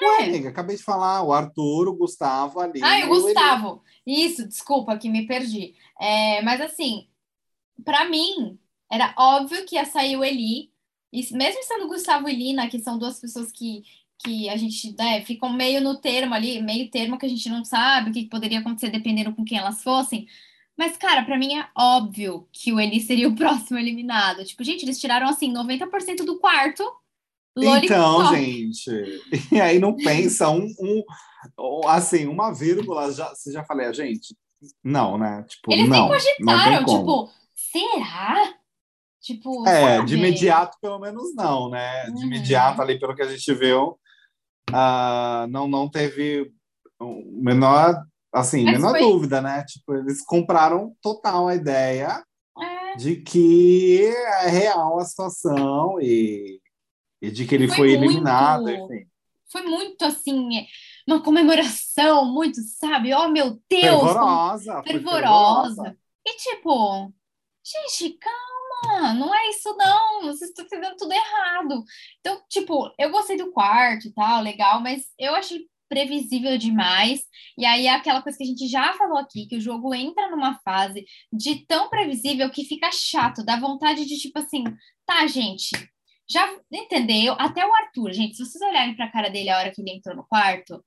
É. 0.00 0.04
Ué, 0.04 0.48
acabei 0.48 0.76
de 0.76 0.82
falar. 0.82 1.22
O 1.22 1.32
Arthur, 1.32 1.88
o 1.88 1.96
Gustavo, 1.96 2.60
ali. 2.60 2.82
Ah, 2.82 3.04
o 3.06 3.08
Gustavo. 3.08 3.82
Isso, 4.06 4.46
desculpa 4.48 4.96
que 4.96 5.08
me 5.08 5.26
perdi. 5.26 5.74
É, 6.00 6.42
mas 6.42 6.60
assim, 6.60 7.08
pra 7.84 8.08
mim, 8.08 8.58
era 8.90 9.14
óbvio 9.16 9.64
que 9.66 9.76
ia 9.76 9.84
sair 9.84 10.16
o 10.16 10.24
Eli. 10.24 10.70
E 11.12 11.34
mesmo 11.34 11.62
sendo 11.64 11.84
o 11.84 11.88
Gustavo 11.88 12.28
e 12.28 12.34
Lina, 12.34 12.68
que 12.68 12.78
são 12.78 12.98
duas 12.98 13.20
pessoas 13.20 13.50
que, 13.50 13.82
que 14.18 14.48
a 14.48 14.56
gente 14.56 14.94
né, 14.96 15.22
ficam 15.22 15.52
meio 15.52 15.80
no 15.80 16.00
termo 16.00 16.34
ali, 16.34 16.62
meio 16.62 16.90
termo 16.90 17.18
que 17.18 17.26
a 17.26 17.28
gente 17.28 17.48
não 17.48 17.64
sabe 17.64 18.10
o 18.10 18.12
que 18.12 18.26
poderia 18.26 18.60
acontecer 18.60 18.90
dependendo 18.90 19.34
com 19.34 19.44
quem 19.44 19.58
elas 19.58 19.82
fossem. 19.82 20.26
Mas, 20.76 20.96
cara, 20.96 21.22
pra 21.24 21.38
mim 21.38 21.58
é 21.58 21.68
óbvio 21.76 22.48
que 22.52 22.72
o 22.72 22.80
Eli 22.80 23.00
seria 23.00 23.28
o 23.28 23.34
próximo 23.36 23.78
eliminado. 23.78 24.44
Tipo, 24.44 24.64
gente, 24.64 24.84
eles 24.84 25.00
tiraram 25.00 25.28
assim 25.28 25.52
90% 25.52 26.24
do 26.24 26.38
quarto. 26.38 26.82
Então, 27.58 28.26
gente, 28.34 28.90
e 29.52 29.60
aí 29.60 29.78
não 29.78 29.96
pensa 29.96 30.48
um, 30.50 30.66
um- 30.80 31.04
assim, 31.88 32.26
uma 32.26 32.52
vírgula, 32.52 33.12
já, 33.12 33.28
você 33.34 33.50
já 33.52 33.64
falei, 33.64 33.86
a 33.86 33.92
gente, 33.92 34.36
não, 34.84 35.18
né? 35.18 35.44
Tipo, 35.48 35.72
Eles 35.72 35.88
não, 35.88 36.08
nem 36.08 36.18
cogitaram, 36.18 36.84
tipo, 36.84 37.30
será? 37.54 38.54
Tipo, 39.20 39.66
É, 39.68 39.96
sabe? 39.96 40.06
de 40.08 40.14
imediato, 40.14 40.78
pelo 40.80 40.98
menos 40.98 41.34
não, 41.34 41.68
né? 41.68 42.04
De 42.06 42.12
Uhum. 42.12 42.22
imediato, 42.24 42.80
ali, 42.80 42.98
pelo 42.98 43.14
que 43.14 43.22
a 43.22 43.28
gente 43.28 43.52
viu, 43.54 43.98
ah, 44.72 45.46
não, 45.50 45.66
não 45.68 45.88
teve 45.90 46.52
o 47.00 47.42
menor, 47.42 47.94
assim, 48.32 48.64
Mas 48.64 48.74
menor 48.78 48.90
foi- 48.92 49.00
dúvida, 49.00 49.40
né? 49.42 49.64
Tipo, 49.66 49.94
eles 49.94 50.22
compraram 50.24 50.94
total 51.02 51.48
a 51.48 51.54
ideia 51.54 52.22
É. 52.58 52.96
de 52.96 53.16
que 53.16 54.06
é 54.42 54.48
real 54.48 54.98
a 54.98 55.04
situação 55.04 55.98
e, 56.00 56.60
e 57.20 57.30
de 57.30 57.46
que 57.46 57.54
ele 57.54 57.68
Foi 57.68 57.76
foi, 57.76 57.88
muito- 57.98 58.04
eliminado, 58.04 58.70
enfim. 58.70 59.06
foi 59.50 59.62
muito 59.62 60.04
assim, 60.04 60.48
uma 61.06 61.20
comemoração, 61.22 62.24
muito, 62.32 62.60
sabe? 62.62 63.12
Oh, 63.14 63.28
meu 63.28 63.60
Deus! 63.68 64.02
Fervorosa, 64.02 64.82
fervorosa. 64.82 65.96
E 66.26 66.36
tipo, 66.36 67.12
gente, 67.64 68.18
calma, 68.18 69.14
não 69.14 69.34
é 69.34 69.48
isso 69.50 69.74
não, 69.76 70.22
vocês 70.22 70.50
estão 70.50 70.64
entendendo 70.64 70.96
tudo 70.96 71.12
errado. 71.12 71.82
Então, 72.20 72.40
tipo, 72.48 72.92
eu 72.98 73.10
gostei 73.10 73.36
do 73.36 73.50
quarto 73.52 74.06
e 74.08 74.12
tal, 74.12 74.42
legal, 74.42 74.80
mas 74.80 75.06
eu 75.18 75.34
achei 75.34 75.66
previsível 75.88 76.56
demais. 76.56 77.22
E 77.58 77.64
aí 77.66 77.86
é 77.86 77.94
aquela 77.94 78.22
coisa 78.22 78.38
que 78.38 78.44
a 78.44 78.46
gente 78.46 78.68
já 78.68 78.92
falou 78.92 79.18
aqui, 79.18 79.46
que 79.46 79.56
o 79.56 79.60
jogo 79.60 79.92
entra 79.92 80.30
numa 80.30 80.56
fase 80.60 81.04
de 81.32 81.66
tão 81.66 81.88
previsível 81.90 82.48
que 82.50 82.64
fica 82.64 82.90
chato, 82.92 83.44
dá 83.44 83.58
vontade 83.58 84.04
de 84.06 84.16
tipo 84.16 84.38
assim, 84.38 84.62
tá, 85.04 85.26
gente, 85.26 85.70
já 86.30 86.48
entendeu? 86.70 87.34
Até 87.38 87.66
o 87.66 87.74
Arthur, 87.74 88.12
gente, 88.12 88.36
se 88.36 88.44
vocês 88.44 88.62
olharem 88.62 88.94
para 88.94 89.06
a 89.06 89.12
cara 89.12 89.28
dele 89.28 89.50
a 89.50 89.58
hora 89.58 89.70
que 89.70 89.80
ele 89.80 89.90
entrou 89.90 90.14
no 90.14 90.26
quarto, 90.26 90.82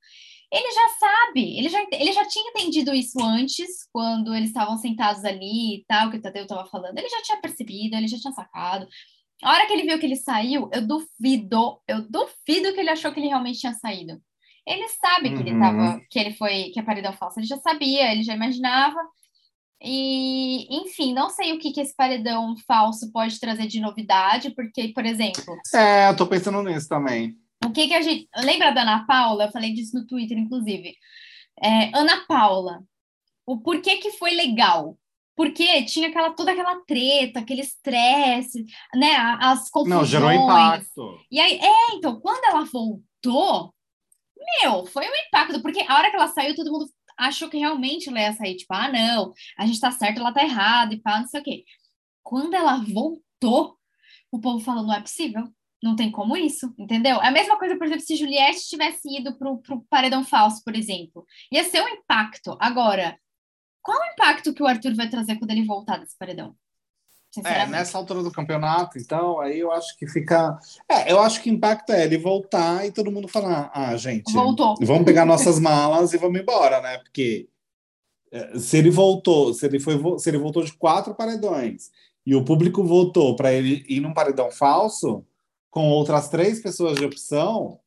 ele 0.51 0.71
já 0.71 0.89
sabe, 0.99 1.57
ele 1.57 1.67
já, 1.67 1.83
ele 1.91 2.13
já 2.13 2.25
tinha 2.27 2.49
entendido 2.49 2.93
isso 2.93 3.21
antes, 3.21 3.87
quando 3.91 4.33
eles 4.35 4.49
estavam 4.49 4.77
sentados 4.77 5.25
ali 5.25 5.77
e 5.77 5.85
tal, 5.87 6.11
que 6.11 6.17
o 6.17 6.21
Tadeu 6.21 6.43
estava 6.43 6.65
falando, 6.69 6.97
ele 6.97 7.09
já 7.09 7.21
tinha 7.23 7.41
percebido, 7.41 7.95
ele 7.95 8.07
já 8.07 8.19
tinha 8.19 8.33
sacado. 8.33 8.87
A 9.41 9.51
hora 9.51 9.65
que 9.67 9.73
ele 9.73 9.83
viu 9.83 9.99
que 9.99 10.05
ele 10.05 10.15
saiu, 10.15 10.69
eu 10.71 10.87
duvido, 10.87 11.81
eu 11.87 12.01
duvido 12.07 12.73
que 12.73 12.79
ele 12.79 12.91
achou 12.91 13.11
que 13.11 13.19
ele 13.19 13.27
realmente 13.27 13.59
tinha 13.59 13.73
saído. 13.73 14.21
Ele 14.65 14.87
sabe 14.87 15.29
que 15.29 15.35
uhum. 15.35 15.41
ele 15.41 15.59
tava, 15.59 16.01
que 16.09 16.19
ele 16.19 16.33
foi, 16.35 16.69
que 16.71 16.79
é 16.79 16.83
paredão 16.83 17.11
falso, 17.13 17.39
ele 17.39 17.47
já 17.47 17.57
sabia, 17.57 18.11
ele 18.11 18.23
já 18.23 18.33
imaginava, 18.33 18.99
e, 19.83 20.65
enfim, 20.73 21.13
não 21.13 21.29
sei 21.29 21.51
o 21.51 21.59
que, 21.59 21.73
que 21.73 21.81
esse 21.81 21.93
paredão 21.93 22.55
falso 22.65 23.11
pode 23.11 23.37
trazer 23.37 23.67
de 23.67 23.81
novidade, 23.81 24.51
porque, 24.51 24.87
por 24.89 25.05
exemplo. 25.05 25.43
É, 25.73 26.09
eu 26.09 26.15
tô 26.15 26.25
pensando 26.25 26.63
nisso 26.63 26.87
também. 26.87 27.35
O 27.65 27.71
que, 27.71 27.87
que 27.87 27.93
a 27.93 28.01
gente. 28.01 28.29
Lembra 28.37 28.71
da 28.71 28.83
Ana 28.83 29.05
Paula? 29.05 29.45
Eu 29.45 29.51
falei 29.51 29.73
disso 29.73 29.97
no 29.97 30.07
Twitter, 30.07 30.37
inclusive. 30.37 30.95
É, 31.61 31.91
Ana 31.93 32.25
Paula, 32.25 32.81
o 33.45 33.59
porquê 33.59 33.97
que 33.97 34.11
foi 34.11 34.31
legal? 34.31 34.97
Porque 35.35 35.83
tinha 35.83 36.09
aquela, 36.09 36.31
toda 36.31 36.51
aquela 36.51 36.79
treta, 36.85 37.39
aquele 37.39 37.61
estresse, 37.61 38.65
né? 38.95 39.15
As 39.41 39.69
confusões. 39.69 39.99
Não, 39.99 40.05
gerou 40.05 40.31
impacto. 40.31 41.19
E 41.29 41.39
aí, 41.41 41.59
é, 41.59 41.95
então, 41.95 42.21
quando 42.21 42.43
ela 42.45 42.63
voltou, 42.65 43.73
meu, 44.61 44.85
foi 44.85 45.05
um 45.05 45.27
impacto, 45.27 45.61
porque 45.61 45.83
a 45.87 45.97
hora 45.97 46.09
que 46.09 46.15
ela 46.15 46.27
saiu, 46.27 46.55
todo 46.55 46.71
mundo 46.71 46.85
achou 47.17 47.49
que 47.49 47.57
realmente 47.57 48.09
ela 48.09 48.19
ia 48.19 48.33
sair, 48.33 48.55
tipo, 48.55 48.73
ah, 48.73 48.91
não, 48.91 49.33
a 49.57 49.65
gente 49.65 49.79
tá 49.79 49.91
certo, 49.91 50.19
ela 50.19 50.33
tá 50.33 50.43
errada 50.43 50.93
e 50.93 51.01
pá, 51.01 51.19
não 51.19 51.27
sei 51.27 51.41
o 51.41 51.43
quê. 51.43 51.63
Quando 52.23 52.53
ela 52.53 52.77
voltou, 52.77 53.77
o 54.31 54.39
povo 54.39 54.59
falou, 54.59 54.83
não 54.83 54.93
é 54.93 55.01
possível, 55.01 55.43
não 55.81 55.95
tem 55.95 56.09
como 56.09 56.37
isso, 56.37 56.73
entendeu? 56.77 57.21
É 57.21 57.27
a 57.27 57.31
mesma 57.31 57.57
coisa, 57.59 57.77
por 57.77 57.85
exemplo, 57.85 58.05
se 58.05 58.15
Juliette 58.15 58.69
tivesse 58.69 59.07
ido 59.19 59.37
pro, 59.37 59.57
pro 59.61 59.85
paredão 59.89 60.23
falso, 60.23 60.63
por 60.63 60.75
exemplo. 60.75 61.25
Ia 61.51 61.63
ser 61.65 61.83
um 61.83 61.89
impacto. 61.89 62.57
Agora, 62.59 63.19
qual 63.81 63.99
o 63.99 64.13
impacto 64.13 64.53
que 64.53 64.63
o 64.63 64.67
Arthur 64.67 64.95
vai 64.95 65.09
trazer 65.09 65.37
quando 65.37 65.51
ele 65.51 65.65
voltar 65.65 65.97
desse 65.97 66.17
paredão? 66.17 66.55
É, 67.43 67.65
nessa 67.65 67.97
altura 67.97 68.21
do 68.21 68.31
campeonato, 68.31 68.99
então, 68.99 69.39
aí 69.39 69.59
eu 69.59 69.71
acho 69.71 69.97
que 69.97 70.05
fica. 70.07 70.59
É, 70.87 71.11
eu 71.11 71.19
acho 71.19 71.41
que 71.41 71.49
o 71.49 71.53
impacto 71.53 71.91
é 71.91 72.03
ele 72.03 72.17
voltar 72.17 72.85
e 72.85 72.91
todo 72.91 73.11
mundo 73.11 73.27
falar: 73.27 73.71
ah, 73.73 73.95
gente, 73.97 74.31
Voltou. 74.31 74.75
vamos 74.81 75.03
pegar 75.03 75.25
nossas 75.25 75.59
malas 75.59 76.13
e 76.13 76.17
vamos 76.17 76.39
embora, 76.39 76.79
né? 76.81 76.99
Porque 76.99 77.47
é, 78.31 78.59
se 78.59 78.77
ele 78.77 78.91
voltou, 78.91 79.53
se 79.53 79.65
ele 79.65 79.79
foi, 79.79 79.99
se 80.19 80.29
ele 80.29 80.37
voltou 80.37 80.63
de 80.63 80.73
quatro 80.73 81.15
paredões 81.15 81.89
e 82.23 82.35
o 82.35 82.45
público 82.45 82.83
votou 82.83 83.35
para 83.35 83.51
ele 83.51 83.83
ir 83.87 83.99
num 83.99 84.13
paredão 84.13 84.51
falso 84.51 85.25
com 85.71 85.89
outras 85.89 86.29
três 86.29 86.61
pessoas 86.61 86.97
de 86.97 87.05
opção, 87.05 87.79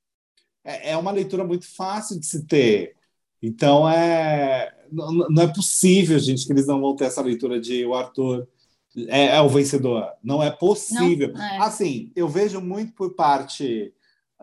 é, 0.64 0.90
é 0.90 0.96
uma 0.96 1.12
leitura 1.12 1.44
muito 1.44 1.72
fácil 1.72 2.18
de 2.18 2.26
se 2.26 2.44
ter. 2.46 2.96
Então 3.40 3.88
é 3.88 4.74
não, 4.90 5.12
não 5.28 5.42
é 5.42 5.46
possível, 5.46 6.18
gente, 6.18 6.46
que 6.46 6.52
eles 6.52 6.66
não 6.66 6.80
vão 6.80 6.96
ter 6.96 7.04
essa 7.04 7.22
leitura 7.22 7.60
de 7.60 7.84
o 7.84 7.94
Arthur 7.94 8.48
é, 9.08 9.36
é 9.36 9.40
o 9.40 9.48
vencedor. 9.48 10.08
Não 10.22 10.42
é 10.42 10.50
possível. 10.50 11.32
Não, 11.32 11.42
é. 11.42 11.58
Assim, 11.58 12.10
eu 12.16 12.28
vejo 12.28 12.60
muito 12.60 12.92
por 12.92 13.14
parte 13.14 13.92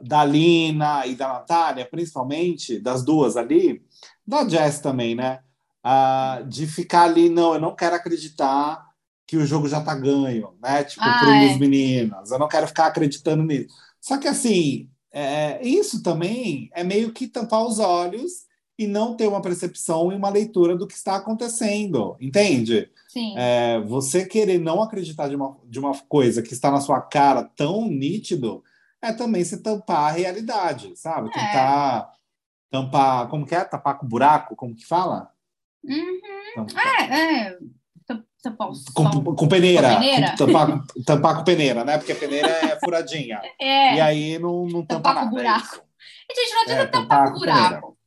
da 0.01 0.23
Lina 0.23 1.05
e 1.05 1.15
da 1.15 1.27
Natália, 1.29 1.85
principalmente, 1.85 2.79
das 2.79 3.03
duas 3.03 3.37
ali, 3.37 3.83
da 4.25 4.47
Jess 4.47 4.79
também, 4.79 5.15
né? 5.15 5.39
Ah, 5.83 6.43
de 6.47 6.65
ficar 6.65 7.03
ali, 7.03 7.29
não, 7.29 7.55
eu 7.55 7.61
não 7.61 7.75
quero 7.75 7.95
acreditar 7.95 8.85
que 9.27 9.37
o 9.37 9.45
jogo 9.45 9.67
já 9.67 9.81
tá 9.81 9.95
ganho, 9.95 10.53
né? 10.61 10.83
Tipo, 10.83 11.03
ah, 11.03 11.19
para 11.19 11.45
os 11.45 11.51
é. 11.51 11.57
meninos. 11.57 12.31
Eu 12.31 12.39
não 12.39 12.47
quero 12.47 12.67
ficar 12.67 12.87
acreditando 12.87 13.43
nisso. 13.43 13.73
Só 13.99 14.17
que, 14.17 14.27
assim, 14.27 14.89
é, 15.11 15.65
isso 15.65 16.01
também 16.03 16.69
é 16.73 16.83
meio 16.83 17.11
que 17.11 17.27
tampar 17.27 17.65
os 17.65 17.79
olhos 17.79 18.45
e 18.77 18.87
não 18.87 19.15
ter 19.15 19.27
uma 19.27 19.41
percepção 19.41 20.11
e 20.11 20.15
uma 20.15 20.29
leitura 20.29 20.75
do 20.75 20.87
que 20.87 20.93
está 20.93 21.15
acontecendo, 21.15 22.17
entende? 22.19 22.89
Sim. 23.07 23.35
É, 23.37 23.79
você 23.81 24.25
querer 24.25 24.57
não 24.59 24.81
acreditar 24.81 25.27
de 25.29 25.35
uma, 25.35 25.57
de 25.65 25.79
uma 25.79 25.93
coisa 26.09 26.41
que 26.41 26.53
está 26.53 26.71
na 26.71 26.81
sua 26.81 26.99
cara 26.99 27.43
tão 27.43 27.87
nítido 27.87 28.63
é 29.01 29.11
também 29.13 29.43
se 29.43 29.61
tampar 29.61 30.05
a 30.05 30.11
realidade, 30.11 30.93
sabe? 30.95 31.29
É. 31.29 31.33
Tentar 31.33 32.11
tampar, 32.71 33.27
como 33.27 33.45
que 33.45 33.53
é? 33.53 33.63
Tapar 33.63 33.99
com 33.99 34.07
buraco, 34.07 34.55
como 34.55 34.75
que 34.75 34.85
fala? 34.85 35.29
Uhum. 35.83 36.65
É, 36.75 37.49
é. 37.49 37.57
Tampar 38.41 38.69
com, 38.93 39.35
com 39.35 39.47
peneira. 39.47 39.93
Com 39.93 39.99
peneira? 39.99 40.35
tampar, 40.35 40.83
tampar 41.05 41.37
com 41.37 41.43
peneira, 41.43 41.85
né? 41.85 41.97
Porque 41.97 42.13
peneira 42.15 42.49
é 42.49 42.79
furadinha. 42.79 43.41
É. 43.61 43.95
E 43.95 44.01
aí 44.01 44.39
não, 44.39 44.65
não 44.65 44.85
tampa 44.85 45.13
tampar 45.13 45.15
nada. 45.15 45.29
Com 45.29 45.39
é 45.39 45.43
buraco. 45.43 45.85
É 46.29 46.35
gente, 46.35 46.53
não 46.53 46.61
adianta 46.63 46.81
é, 46.81 46.87
tampar, 46.87 47.07
tampar 47.07 47.33
com 47.33 47.39
buraco. 47.39 47.69
Peneira. 47.69 48.02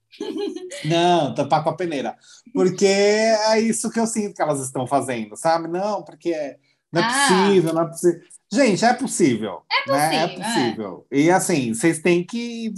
Não, 0.84 1.34
tampar 1.34 1.62
com 1.62 1.70
a 1.70 1.76
peneira. 1.76 2.16
Porque 2.52 2.86
é 2.86 3.60
isso 3.60 3.90
que 3.90 4.00
eu 4.00 4.06
sinto 4.06 4.34
que 4.34 4.42
elas 4.42 4.60
estão 4.60 4.86
fazendo, 4.86 5.36
sabe? 5.36 5.68
Não, 5.68 6.02
porque 6.02 6.56
não 6.92 7.02
é 7.02 7.04
ah. 7.04 7.28
possível, 7.28 7.74
não 7.74 7.82
é 7.82 7.86
possível. 7.86 8.20
Gente, 8.52 8.84
é 8.84 8.94
possível. 8.94 9.62
É 9.70 9.82
possível. 9.84 9.96
Né? 9.96 10.24
É 10.24 10.28
possível. 10.28 11.06
É. 11.10 11.20
E 11.20 11.30
assim, 11.30 11.74
vocês 11.74 12.00
têm 12.00 12.24
que 12.24 12.72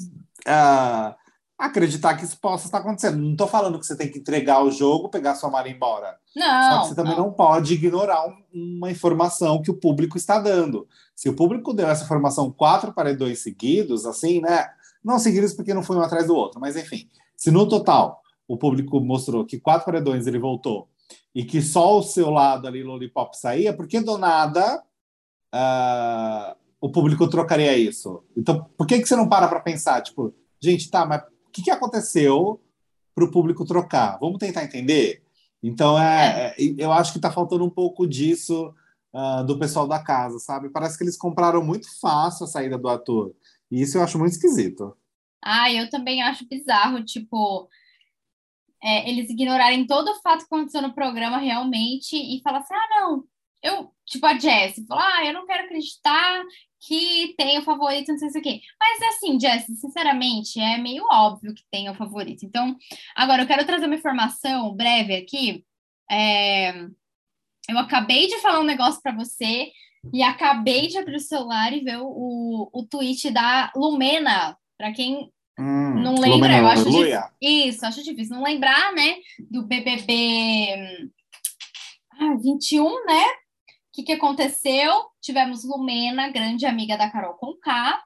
uh, 0.47 1.15
acreditar 1.59 2.17
que 2.17 2.25
isso 2.25 2.39
possa 2.41 2.67
estar 2.67 2.79
acontecendo. 2.79 3.19
Não 3.19 3.33
estou 3.33 3.49
falando 3.49 3.79
que 3.79 3.87
você 3.87 3.97
tem 3.97 4.11
que 4.11 4.19
entregar 4.19 4.63
o 4.63 4.71
jogo, 4.71 5.11
pegar 5.11 5.35
sua 5.35 5.51
mala 5.51 5.69
e 5.69 5.73
ir 5.73 5.75
embora. 5.75 6.17
Não. 6.35 6.71
Só 6.71 6.81
que 6.81 6.89
você 6.89 6.95
também 6.95 7.17
não, 7.17 7.27
não 7.27 7.33
pode 7.33 7.75
ignorar 7.75 8.27
um, 8.27 8.77
uma 8.77 8.91
informação 8.91 9.61
que 9.61 9.71
o 9.71 9.79
público 9.79 10.17
está 10.17 10.39
dando. 10.39 10.89
Se 11.15 11.29
o 11.29 11.35
público 11.35 11.75
deu 11.75 11.89
essa 11.89 12.05
informação 12.05 12.51
quatro 12.51 12.93
paredões 12.93 13.43
seguidos, 13.43 14.07
assim, 14.07 14.41
né? 14.41 14.69
Não 15.05 15.19
seguidos 15.19 15.53
porque 15.53 15.75
não 15.75 15.83
foi 15.83 15.97
um 15.97 16.03
atrás 16.03 16.27
do 16.27 16.35
outro, 16.35 16.61
mas 16.61 16.77
enfim. 16.77 17.09
Se 17.39 17.53
no 17.53 17.69
total 17.69 18.21
o 18.49 18.59
público 18.59 19.01
mostrou 19.01 19.45
que 19.47 19.61
quatro 19.61 19.85
paredões 19.85 20.27
ele 20.27 20.41
voltou 20.41 20.89
e 21.33 21.45
que 21.45 21.63
só 21.63 21.97
o 21.97 22.03
seu 22.03 22.31
lado 22.31 22.67
ali, 22.67 22.83
Lollipop, 22.83 23.39
saía, 23.39 23.73
por 23.73 23.87
que 23.87 24.01
do 24.01 24.19
nada 24.19 24.83
uh, 25.55 26.57
o 26.81 26.91
público 26.91 27.29
trocaria 27.29 27.79
isso? 27.79 28.25
Então, 28.37 28.69
por 28.77 28.89
que, 28.89 28.99
que 28.99 29.07
você 29.07 29.15
não 29.15 29.29
para 29.29 29.47
para 29.47 29.61
pensar? 29.61 30.03
Tipo, 30.03 30.35
gente, 30.61 30.91
tá, 30.91 31.07
mas 31.07 31.23
o 31.23 31.51
que, 31.53 31.63
que 31.63 31.71
aconteceu 31.71 32.61
para 33.15 33.25
o 33.25 33.31
público 33.31 33.65
trocar? 33.65 34.19
Vamos 34.19 34.39
tentar 34.39 34.65
entender? 34.65 35.23
Então, 35.63 35.97
é, 35.97 36.55
é 36.59 36.75
eu 36.77 36.93
acho 36.93 37.13
que 37.13 37.19
está 37.19 37.31
faltando 37.31 37.65
um 37.65 37.71
pouco 37.71 38.05
disso 38.05 38.75
uh, 39.15 39.45
do 39.45 39.57
pessoal 39.61 39.87
da 39.87 40.01
casa, 40.01 40.41
sabe? 40.41 40.71
Parece 40.71 40.99
que 40.99 41.05
eles 41.05 41.17
compraram 41.17 41.63
muito 41.63 41.89
fácil 42.01 42.45
a 42.45 42.49
saída 42.49 42.77
do 42.77 42.89
ator. 42.89 43.33
E 43.71 43.81
isso 43.81 43.97
eu 43.97 44.03
acho 44.03 44.19
muito 44.19 44.33
esquisito. 44.33 44.97
Ah, 45.43 45.73
eu 45.73 45.89
também 45.91 46.23
acho 46.23 46.49
bizarro, 46.49 47.05
tipo, 47.05 47.69
é, 48.83 49.09
eles 49.09 49.31
ignorarem 49.31 49.87
todo 49.87 50.11
o 50.11 50.21
fato 50.21 50.41
que 50.41 50.55
aconteceu 50.55 50.83
no 50.83 50.95
programa 50.95 51.39
realmente 51.39 52.17
e 52.17 52.41
falar 52.43 52.59
assim, 52.59 52.75
ah, 52.75 52.89
não, 52.91 53.25
eu, 53.63 53.93
tipo, 54.07 54.25
a 54.27 54.39
Jessie, 54.39 54.87
falar, 54.87 55.19
ah, 55.19 55.27
eu 55.27 55.33
não 55.35 55.47
quero 55.47 55.65
acreditar 55.65 56.43
que 56.81 57.35
tem 57.37 57.59
o 57.59 57.63
favorito, 57.63 58.13
não 58.13 58.19
sei 58.19 58.41
o 58.41 58.45
quê. 58.45 58.61
Mas, 58.79 59.03
assim, 59.15 59.39
Jessie, 59.39 59.77
sinceramente, 59.77 60.61
é 60.61 60.79
meio 60.79 61.05
óbvio 61.11 61.55
que 61.55 61.65
tem 61.71 61.91
o 61.91 61.95
favorito. 61.95 62.45
Então, 62.45 62.77
agora, 63.17 63.43
eu 63.43 63.47
quero 63.47 63.67
trazer 63.67 63.87
uma 63.87 63.97
informação 63.97 64.75
breve 64.75 65.17
aqui. 65.17 65.65
É... 66.11 66.73
Eu 67.69 67.79
acabei 67.79 68.29
de 68.29 68.39
falar 68.39 68.61
um 68.61 68.65
negócio 68.65 69.03
para 69.03 69.15
você 69.15 69.71
e 70.13 70.23
acabei 70.23 70.87
de 70.87 70.97
abrir 70.97 71.17
o 71.17 71.21
celular 71.21 71.73
e 71.73 71.81
ver 71.81 71.99
o, 72.01 72.71
o 72.73 72.87
tweet 72.87 73.31
da 73.31 73.71
Lumena, 73.77 74.57
para 74.79 74.93
quem 74.93 75.31
hum, 75.59 75.95
não 76.01 76.15
lembra, 76.15 76.57
eu 76.57 76.67
acho 76.69 76.85
difícil. 76.85 77.21
Isso, 77.43 77.85
acho 77.85 78.05
difícil 78.05 78.37
não 78.37 78.45
lembrar, 78.45 78.95
né? 78.95 79.17
Do 79.51 79.67
BBB 79.67 81.09
ah, 82.13 82.35
21, 82.41 83.05
né? 83.05 83.25
O 83.25 83.93
que, 83.93 84.03
que 84.05 84.13
aconteceu? 84.13 85.05
Tivemos 85.21 85.65
Lumena, 85.65 86.31
grande 86.31 86.65
amiga 86.65 86.97
da 86.97 87.11
Carol 87.11 87.35
Conká, 87.35 88.01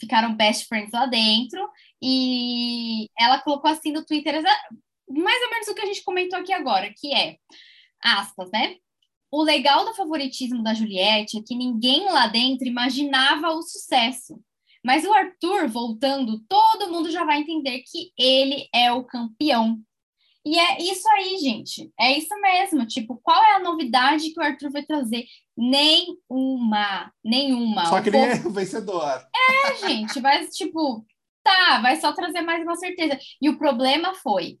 ficaram 0.00 0.34
best 0.34 0.66
friends 0.66 0.92
lá 0.92 1.04
dentro, 1.04 1.60
e 2.02 3.08
ela 3.18 3.38
colocou 3.40 3.70
assim 3.70 3.92
no 3.92 4.04
Twitter 4.04 4.42
mais 5.08 5.42
ou 5.42 5.50
menos 5.50 5.68
o 5.68 5.74
que 5.74 5.82
a 5.82 5.86
gente 5.86 6.02
comentou 6.02 6.38
aqui 6.38 6.52
agora, 6.52 6.92
que 6.96 7.14
é, 7.14 7.36
aspas, 8.02 8.50
né? 8.50 8.76
O 9.30 9.42
legal 9.42 9.84
do 9.84 9.94
favoritismo 9.94 10.62
da 10.62 10.72
Juliette 10.72 11.38
é 11.38 11.42
que 11.42 11.54
ninguém 11.54 12.06
lá 12.06 12.26
dentro 12.26 12.66
imaginava 12.66 13.48
o 13.50 13.62
sucesso. 13.62 14.40
Mas 14.86 15.04
o 15.04 15.12
Arthur 15.12 15.66
voltando, 15.66 16.38
todo 16.48 16.92
mundo 16.92 17.10
já 17.10 17.24
vai 17.24 17.40
entender 17.40 17.82
que 17.84 18.12
ele 18.16 18.68
é 18.72 18.92
o 18.92 19.02
campeão. 19.02 19.80
E 20.44 20.56
é 20.56 20.80
isso 20.80 21.08
aí, 21.08 21.38
gente. 21.38 21.92
É 21.98 22.16
isso 22.16 22.32
mesmo. 22.40 22.86
Tipo, 22.86 23.16
qual 23.20 23.42
é 23.42 23.56
a 23.56 23.58
novidade 23.58 24.30
que 24.30 24.38
o 24.38 24.42
Arthur 24.44 24.70
vai 24.70 24.84
trazer? 24.84 25.24
Nenhuma. 25.56 27.12
Nenhuma. 27.24 27.86
Só 27.86 28.00
que 28.00 28.10
ele 28.10 28.16
é 28.18 28.34
o 28.36 28.50
vencedor. 28.50 29.26
É, 29.34 29.88
gente. 29.88 30.20
Mas, 30.20 30.56
tipo, 30.56 31.04
tá, 31.42 31.80
vai 31.80 31.96
só 31.96 32.12
trazer 32.12 32.42
mais 32.42 32.62
uma 32.62 32.76
certeza. 32.76 33.18
E 33.42 33.50
o 33.50 33.58
problema 33.58 34.14
foi, 34.14 34.56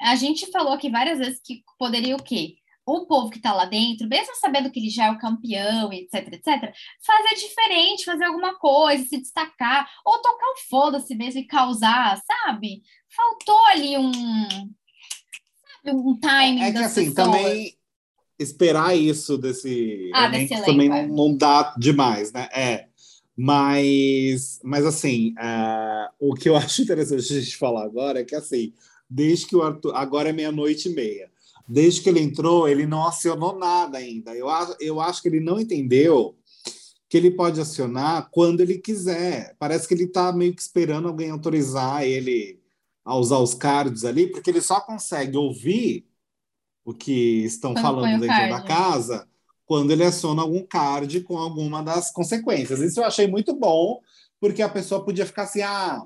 a 0.00 0.16
gente 0.16 0.50
falou 0.50 0.72
aqui 0.72 0.90
várias 0.90 1.20
vezes 1.20 1.40
que 1.44 1.62
poderia 1.78 2.16
o 2.16 2.22
quê? 2.22 2.56
O 2.98 3.06
povo 3.06 3.30
que 3.30 3.38
está 3.38 3.52
lá 3.52 3.64
dentro, 3.64 4.08
mesmo 4.08 4.34
sabendo 4.36 4.70
que 4.70 4.80
ele 4.80 4.90
já 4.90 5.06
é 5.06 5.10
o 5.10 5.18
campeão, 5.18 5.92
etc, 5.92 6.14
etc, 6.32 6.72
fazer 7.04 7.34
diferente, 7.36 8.04
fazer 8.04 8.24
alguma 8.24 8.58
coisa, 8.58 9.04
se 9.04 9.18
destacar, 9.18 9.88
ou 10.04 10.20
tocar 10.20 10.46
o 10.46 10.68
foda-se 10.68 11.14
mesmo 11.14 11.40
e 11.40 11.46
causar, 11.46 12.20
sabe? 12.26 12.82
Faltou 13.08 13.64
ali 13.66 13.96
um, 13.96 14.12
sabe, 14.12 15.96
um 15.96 16.18
timing. 16.18 16.62
É 16.62 16.72
que 16.72 16.78
assim, 16.78 17.12
pessoas. 17.12 17.14
também 17.14 17.76
esperar 18.38 18.96
isso 18.96 19.36
desse, 19.36 20.10
ah, 20.14 20.28
desse 20.28 20.54
elenco, 20.54 20.70
também 20.70 20.88
não, 20.88 21.06
não, 21.08 21.36
dá 21.36 21.74
demais, 21.78 22.32
né? 22.32 22.48
É. 22.52 22.88
Mas, 23.36 24.60
mas 24.62 24.84
assim, 24.84 25.34
uh, 25.38 26.10
o 26.18 26.34
que 26.34 26.48
eu 26.48 26.56
acho 26.56 26.82
interessante 26.82 27.32
a 27.32 27.40
gente 27.40 27.56
falar 27.56 27.84
agora 27.84 28.20
é 28.20 28.24
que 28.24 28.34
assim, 28.34 28.72
desde 29.08 29.46
que 29.46 29.56
o 29.56 29.62
Arthur. 29.62 29.94
Agora 29.94 30.28
é 30.28 30.32
meia-noite 30.32 30.88
e 30.88 30.94
meia 30.94 31.30
desde 31.70 32.00
que 32.00 32.08
ele 32.08 32.20
entrou, 32.20 32.68
ele 32.68 32.84
não 32.84 33.06
acionou 33.06 33.56
nada 33.56 33.98
ainda. 33.98 34.34
Eu, 34.34 34.48
eu 34.80 35.00
acho 35.00 35.22
que 35.22 35.28
ele 35.28 35.38
não 35.38 35.60
entendeu 35.60 36.36
que 37.08 37.16
ele 37.16 37.30
pode 37.30 37.60
acionar 37.60 38.28
quando 38.32 38.60
ele 38.60 38.78
quiser. 38.78 39.54
Parece 39.56 39.86
que 39.86 39.94
ele 39.94 40.04
está 40.04 40.32
meio 40.32 40.54
que 40.54 40.60
esperando 40.60 41.06
alguém 41.06 41.30
autorizar 41.30 42.02
ele 42.02 42.60
a 43.04 43.14
usar 43.16 43.38
os 43.38 43.54
cards 43.54 44.04
ali, 44.04 44.26
porque 44.26 44.50
ele 44.50 44.60
só 44.60 44.80
consegue 44.80 45.36
ouvir 45.36 46.06
o 46.84 46.92
que 46.92 47.44
estão 47.44 47.72
quando 47.72 47.82
falando 47.82 48.20
dentro 48.20 48.48
da 48.50 48.62
casa 48.62 49.28
quando 49.64 49.92
ele 49.92 50.02
aciona 50.02 50.42
algum 50.42 50.66
card 50.66 51.20
com 51.20 51.38
alguma 51.38 51.80
das 51.84 52.10
consequências. 52.10 52.80
Isso 52.80 52.98
eu 52.98 53.04
achei 53.04 53.28
muito 53.28 53.54
bom, 53.54 54.00
porque 54.40 54.62
a 54.62 54.68
pessoa 54.68 55.04
podia 55.04 55.24
ficar 55.24 55.44
assim, 55.44 55.62
ah, 55.62 56.02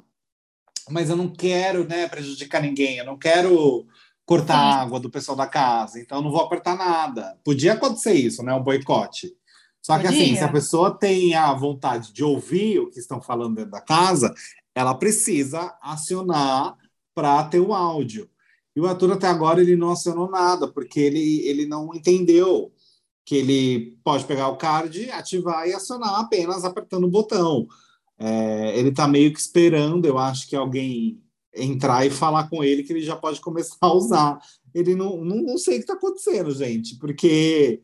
mas 0.90 1.08
eu 1.08 1.16
não 1.16 1.30
quero 1.30 1.88
né, 1.88 2.06
prejudicar 2.06 2.60
ninguém, 2.60 2.98
eu 2.98 3.06
não 3.06 3.16
quero 3.16 3.86
cortar 4.26 4.56
a 4.56 4.82
água 4.82 4.98
do 4.98 5.10
pessoal 5.10 5.36
da 5.36 5.46
casa, 5.46 6.00
então 6.00 6.22
não 6.22 6.30
vou 6.30 6.40
apertar 6.40 6.76
nada. 6.76 7.38
Podia 7.44 7.74
acontecer 7.74 8.14
isso, 8.14 8.42
né? 8.42 8.54
Um 8.54 8.62
boicote. 8.62 9.34
Só 9.82 9.98
que 9.98 10.04
Podia. 10.06 10.22
assim, 10.22 10.36
se 10.36 10.42
a 10.42 10.50
pessoa 10.50 10.96
tem 10.96 11.34
a 11.34 11.52
vontade 11.52 12.12
de 12.12 12.24
ouvir 12.24 12.78
o 12.78 12.90
que 12.90 12.98
estão 12.98 13.20
falando 13.20 13.56
dentro 13.56 13.70
da 13.70 13.82
casa, 13.82 14.34
ela 14.74 14.94
precisa 14.94 15.76
acionar 15.82 16.76
para 17.14 17.44
ter 17.44 17.60
o 17.60 17.74
áudio. 17.74 18.28
E 18.74 18.80
o 18.80 18.86
Arthur 18.86 19.12
até 19.12 19.28
agora 19.28 19.60
ele 19.60 19.76
não 19.76 19.90
acionou 19.90 20.28
nada, 20.28 20.66
porque 20.66 20.98
ele, 20.98 21.46
ele 21.46 21.66
não 21.66 21.94
entendeu 21.94 22.72
que 23.24 23.36
ele 23.36 23.96
pode 24.02 24.24
pegar 24.24 24.48
o 24.48 24.56
card, 24.56 25.10
ativar 25.10 25.66
e 25.68 25.72
acionar 25.72 26.20
apenas 26.20 26.64
apertando 26.64 27.04
o 27.04 27.10
botão. 27.10 27.66
É, 28.18 28.78
ele 28.78 28.88
está 28.88 29.06
meio 29.06 29.32
que 29.32 29.40
esperando, 29.40 30.06
eu 30.06 30.18
acho 30.18 30.48
que 30.48 30.56
alguém 30.56 31.22
entrar 31.56 32.06
e 32.06 32.10
falar 32.10 32.48
com 32.48 32.62
ele 32.62 32.82
que 32.82 32.92
ele 32.92 33.02
já 33.02 33.16
pode 33.16 33.40
começar 33.40 33.76
a 33.80 33.92
usar. 33.92 34.38
Ele 34.74 34.94
não, 34.94 35.24
não, 35.24 35.36
não 35.36 35.58
sei 35.58 35.74
o 35.74 35.76
que 35.78 35.84
está 35.84 35.94
acontecendo, 35.94 36.50
gente, 36.52 36.96
porque 36.96 37.82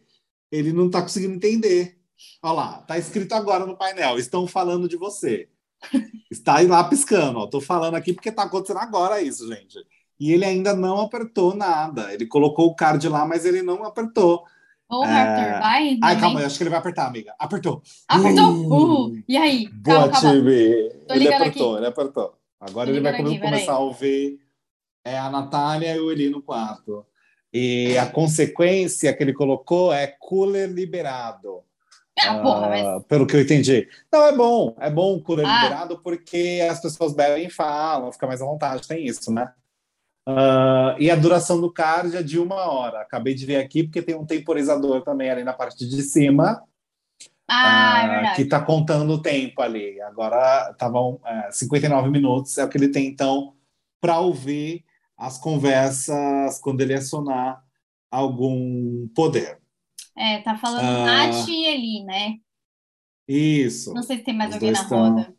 ele 0.51 0.73
não 0.73 0.87
está 0.87 1.03
conseguindo 1.03 1.35
entender. 1.35 1.99
Olha 2.43 2.53
lá, 2.53 2.79
está 2.81 2.99
escrito 2.99 3.33
agora 3.33 3.65
no 3.65 3.77
painel, 3.77 4.19
estão 4.19 4.47
falando 4.47 4.89
de 4.89 4.97
você. 4.97 5.49
Está 6.31 6.57
aí 6.59 6.67
lá 6.67 6.85
piscando, 6.85 7.43
estou 7.43 7.61
falando 7.61 7.95
aqui 7.95 8.13
porque 8.13 8.29
está 8.29 8.43
acontecendo 8.43 8.81
agora 8.81 9.23
isso, 9.23 9.49
gente. 9.49 9.79
E 10.19 10.31
ele 10.31 10.45
ainda 10.45 10.77
não 10.77 11.01
apertou 11.01 11.57
nada. 11.57 12.13
Ele 12.13 12.27
colocou 12.27 12.67
o 12.67 12.75
card 12.75 13.09
lá, 13.09 13.27
mas 13.27 13.47
ele 13.47 13.63
não 13.63 13.83
apertou. 13.85 14.45
Ô, 14.91 15.03
Arthur, 15.03 15.43
é... 15.43 15.61
vai. 15.61 15.99
Ai, 16.03 16.21
calma, 16.21 16.41
eu 16.41 16.47
acho 16.47 16.59
que 16.59 16.63
ele 16.65 16.71
vai 16.71 16.81
apertar, 16.81 17.07
amiga. 17.07 17.35
Apertou. 17.39 17.83
Apertou? 18.07 18.51
Uh, 18.53 19.07
uh. 19.07 19.23
E 19.27 19.37
aí? 19.37 19.69
Boa, 19.69 20.11
calma, 20.11 20.13
calma. 20.13 20.37
time. 20.37 20.93
Ele 21.09 21.35
apertou, 21.35 21.71
aqui. 21.71 21.79
ele 21.79 21.87
apertou. 21.87 22.40
Agora 22.61 22.91
ele 22.91 23.01
vai 23.01 23.13
aqui, 23.13 23.39
começar 23.39 23.73
a 23.73 23.79
ouvir 23.79 24.39
é, 25.03 25.19
a 25.19 25.31
Natália 25.31 25.97
e 25.97 26.01
o 26.01 26.13
Eli 26.13 26.29
no 26.29 26.43
quarto. 26.43 27.07
E 27.53 27.97
a 27.97 28.07
consequência 28.07 29.13
que 29.15 29.23
ele 29.23 29.33
colocou 29.33 29.93
é 29.93 30.07
cooler 30.07 30.69
liberado. 30.69 31.63
Ah, 32.23 32.39
porra, 32.43 32.69
mas... 32.69 32.87
Uh, 32.87 33.01
pelo 33.05 33.27
que 33.27 33.35
eu 33.35 33.41
entendi. 33.41 33.89
Não, 34.13 34.27
é 34.27 34.37
bom. 34.37 34.77
É 34.79 34.91
bom 34.91 35.15
o 35.15 35.23
cooler 35.23 35.47
ah. 35.47 35.63
liberado 35.63 36.03
porque 36.03 36.61
as 36.71 36.79
pessoas 36.79 37.15
bebem 37.15 37.47
e 37.47 37.51
falam, 37.51 38.13
fica 38.13 38.27
mais 38.27 38.43
à 38.43 38.45
vontade. 38.45 38.87
Tem 38.87 39.07
isso, 39.07 39.33
né? 39.33 39.51
Uh, 40.29 40.99
e 40.99 41.11
a 41.11 41.17
duração 41.17 41.59
do 41.59 41.73
card 41.73 42.15
é 42.15 42.23
de 42.23 42.39
uma 42.39 42.57
hora. 42.57 43.01
Acabei 43.01 43.33
de 43.33 43.47
ver 43.47 43.57
aqui 43.57 43.85
porque 43.85 44.03
tem 44.03 44.15
um 44.15 44.27
temporizador 44.27 45.01
também 45.01 45.31
ali 45.31 45.43
na 45.43 45.55
parte 45.55 45.89
de 45.89 46.03
cima 46.03 46.63
ah, 47.53 48.31
é 48.33 48.35
que 48.37 48.43
está 48.43 48.61
contando 48.61 49.13
o 49.15 49.23
tempo 49.23 49.61
ali. 49.61 50.01
Agora 50.03 50.71
estavam 50.71 51.21
é, 51.25 51.51
59 51.51 52.09
minutos, 52.09 52.57
é 52.59 52.65
o 52.65 52.69
que 52.69 52.79
ele 52.79 52.89
tem 52.89 53.09
então 53.09 53.55
para 54.01 54.21
ouvir 54.21 54.85
as 55.17 55.37
conversas 55.37 56.61
quando 56.61 56.81
ele 56.81 56.95
acionar 56.95 57.63
algum 58.11 59.09
poder. 59.15 59.59
É, 60.17 60.39
tá 60.43 60.57
falando 60.57 60.85
ah, 60.85 61.05
Nath 61.05 61.49
e 61.49 61.67
Eli, 61.67 62.05
né? 62.05 62.37
Isso. 63.27 63.93
Não 63.93 64.03
sei 64.03 64.19
se 64.19 64.25
tem 64.25 64.37
mais 64.37 64.55
alguém 64.55 64.71
na 64.71 64.83
estão... 64.83 65.11
roda. 65.11 65.35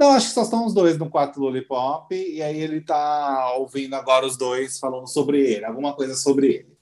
Não, 0.00 0.12
acho 0.12 0.28
que 0.28 0.34
só 0.34 0.42
estão 0.42 0.64
os 0.64 0.72
dois 0.72 0.96
no 0.96 1.10
quarto 1.10 1.40
Lollipop, 1.40 2.14
e 2.14 2.40
aí 2.40 2.60
ele 2.60 2.80
tá 2.80 3.52
ouvindo 3.56 3.94
agora 3.94 4.24
os 4.24 4.36
dois 4.36 4.78
falando 4.78 5.08
sobre 5.08 5.40
ele, 5.40 5.64
alguma 5.64 5.92
coisa 5.92 6.14
sobre 6.14 6.46
ele. 6.46 6.77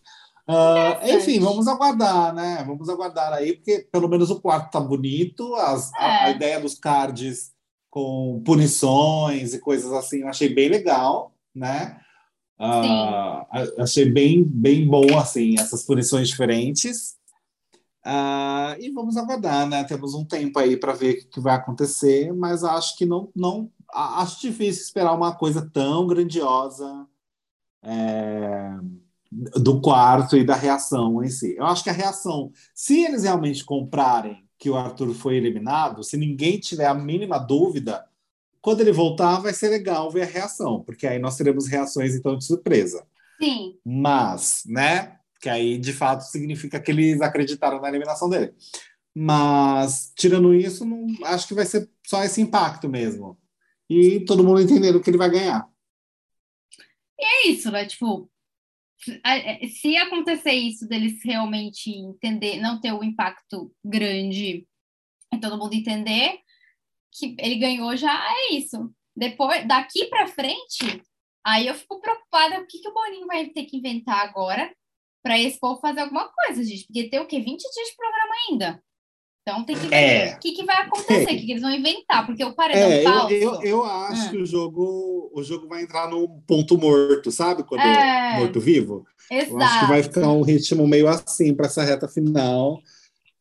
Uh, 0.49 1.17
enfim, 1.17 1.41
vamos 1.41 1.67
aguardar, 1.67 2.33
né? 2.33 2.63
Vamos 2.65 2.89
aguardar 2.89 3.33
aí, 3.33 3.57
porque 3.57 3.89
pelo 3.91 4.09
menos 4.09 4.31
o 4.31 4.41
quarto 4.41 4.71
tá 4.71 4.79
bonito, 4.81 5.57
as, 5.57 5.93
é. 5.95 5.97
a, 5.99 6.25
a, 6.25 6.31
ideia 6.31 6.61
dos 6.61 6.79
cards 6.79 7.53
com 7.91 8.41
punições 8.45 9.55
e 9.55 9.59
coisas 9.59 9.93
assim, 9.93 10.21
eu 10.21 10.29
achei 10.29 10.49
bem 10.49 10.69
legal, 10.69 11.35
né? 11.53 12.01
Uh, 12.61 13.83
achei 13.83 14.09
bem, 14.09 14.45
bem 14.45 14.87
bom, 14.87 15.19
assim, 15.19 15.59
essas 15.59 15.83
punições 15.83 16.29
diferentes. 16.29 17.17
Uh, 18.07 18.79
e 18.79 18.89
vamos 18.93 19.17
aguardar, 19.17 19.69
né? 19.69 19.83
Temos 19.83 20.15
um 20.15 20.25
tempo 20.25 20.61
aí 20.61 20.77
para 20.77 20.93
ver 20.93 21.15
o 21.15 21.29
que 21.29 21.41
vai 21.41 21.57
acontecer, 21.57 22.33
mas 22.33 22.63
acho 22.63 22.97
que 22.97 23.05
não, 23.05 23.31
não 23.35 23.69
acho 23.93 24.41
difícil 24.41 24.85
esperar 24.85 25.13
uma 25.13 25.35
coisa 25.35 25.69
tão 25.73 26.07
grandiosa. 26.07 27.05
É 27.83 28.79
do 29.57 29.81
quarto 29.81 30.37
e 30.37 30.45
da 30.45 30.55
reação 30.55 31.23
em 31.23 31.29
si. 31.29 31.57
Eu 31.57 31.67
acho 31.67 31.85
que 31.85 31.91
a 31.91 31.93
reação, 31.93 32.51
se 32.75 33.05
eles 33.05 33.25
realmente 33.25 33.65
comprarem 33.65 34.47
que 34.59 34.71
o 34.71 34.77
Arthur 34.77 35.13
foi 35.13 35.37
eliminado, 35.37 36.03
se 36.03 36.17
ninguém 36.17 36.59
tiver 36.59 36.87
a 36.87 36.95
mínima 36.95 37.39
dúvida, 37.39 38.07
quando 38.63 38.81
ele 38.81 38.93
voltar 38.93 39.39
vai 39.41 39.53
ser 39.53 39.69
legal 39.69 40.11
ver 40.11 40.23
a 40.23 40.27
reação, 40.27 40.83
porque 40.83 41.07
aí 41.07 41.19
nós 41.19 41.37
teremos 41.37 41.67
reações 41.67 42.15
então 42.15 42.37
de 42.37 42.47
surpresa. 42.47 43.07
Sim. 43.39 43.79
Mas, 43.85 44.63
né? 44.67 45.19
Que 45.39 45.51
aí 45.51 45.77
de 45.77 45.93
fato 45.93 46.23
significa 46.23 46.81
que 46.81 46.91
eles 46.91 47.21
acreditaram 47.21 47.81
na 47.81 47.89
eliminação 47.89 48.31
dele. 48.31 48.55
Mas 49.15 50.13
tirando 50.17 50.55
isso, 50.55 50.85
não, 50.85 51.07
acho 51.25 51.47
que 51.47 51.55
vai 51.55 51.67
ser 51.67 51.89
só 52.07 52.25
esse 52.25 52.41
impacto 52.41 52.89
mesmo. 52.89 53.39
E 53.89 54.21
todo 54.21 54.43
mundo 54.43 54.61
entendendo 54.61 55.01
que 55.01 55.11
ele 55.11 55.19
vai 55.19 55.31
ganhar. 55.31 55.69
E 57.19 57.25
é 57.25 57.49
isso, 57.51 57.71
né? 57.71 57.85
Tipo, 57.85 58.29
se 59.69 59.97
acontecer 59.97 60.53
isso 60.53 60.89
deles 60.89 61.23
realmente 61.23 61.91
entender, 61.91 62.61
não 62.61 62.81
ter 62.81 62.93
o 62.93 63.01
um 63.01 63.05
impacto 63.05 63.73
grande 63.85 64.67
e 65.33 65.39
todo 65.41 65.59
mundo 65.59 65.75
entender 65.75 66.39
que 67.13 67.37
ele 67.39 67.57
ganhou 67.57 67.97
já 67.97 68.13
é 68.13 68.55
isso. 68.55 68.93
Depois, 69.15 69.67
daqui 69.67 70.07
para 70.07 70.27
frente, 70.27 71.03
aí 71.45 71.67
eu 71.67 71.75
fico 71.75 72.01
preocupada 72.01 72.61
o 72.61 72.67
que, 72.67 72.79
que 72.79 72.89
o 72.89 72.93
Boninho 72.93 73.27
vai 73.27 73.47
ter 73.49 73.65
que 73.65 73.79
inventar 73.79 74.21
agora 74.21 74.75
para 75.23 75.39
esse 75.39 75.59
povo 75.59 75.81
fazer 75.81 76.01
alguma 76.01 76.29
coisa, 76.29 76.63
gente. 76.63 76.87
Porque 76.87 77.09
tem 77.09 77.21
o 77.21 77.27
quê? 77.27 77.41
20 77.41 77.61
dias 77.61 77.89
de 77.89 77.97
programa 77.97 78.35
ainda. 78.49 78.85
Então 79.49 79.63
tem 79.63 79.77
que 79.77 79.87
ver 79.87 79.95
é. 79.95 80.35
o 80.35 80.41
que, 80.41 80.51
que 80.51 80.65
vai 80.65 80.77
acontecer, 80.83 81.23
o 81.23 81.27
que, 81.29 81.47
que, 81.47 81.53
eles 81.53 81.63
vão 81.63 81.71
inventar, 81.71 82.27
porque 82.27 82.45
o 82.45 82.53
paredão 82.53 82.91
é, 82.91 83.03
falso... 83.05 83.33
Eu, 83.33 83.55
eu, 83.55 83.63
eu 83.63 83.85
acho 83.85 84.27
hum. 84.27 84.31
que 84.31 84.37
o 84.39 84.47
jogo, 84.47 85.31
o 85.33 85.41
jogo 85.45 85.69
vai 85.69 85.85
entrar 85.85 86.11
no 86.11 86.29
ponto 86.49 86.77
morto, 86.77 87.31
sabe? 87.31 87.63
Quando 87.63 87.83
é. 87.83 88.41
morto-vivo. 88.41 89.07
Exato. 89.31 89.53
Eu 89.53 89.61
acho 89.61 89.81
que 89.81 89.87
vai 89.87 90.03
ficar 90.03 90.33
um 90.33 90.43
ritmo 90.43 90.85
meio 90.89 91.07
assim 91.07 91.55
para 91.55 91.67
essa 91.67 91.85
reta 91.85 92.09
final. 92.09 92.81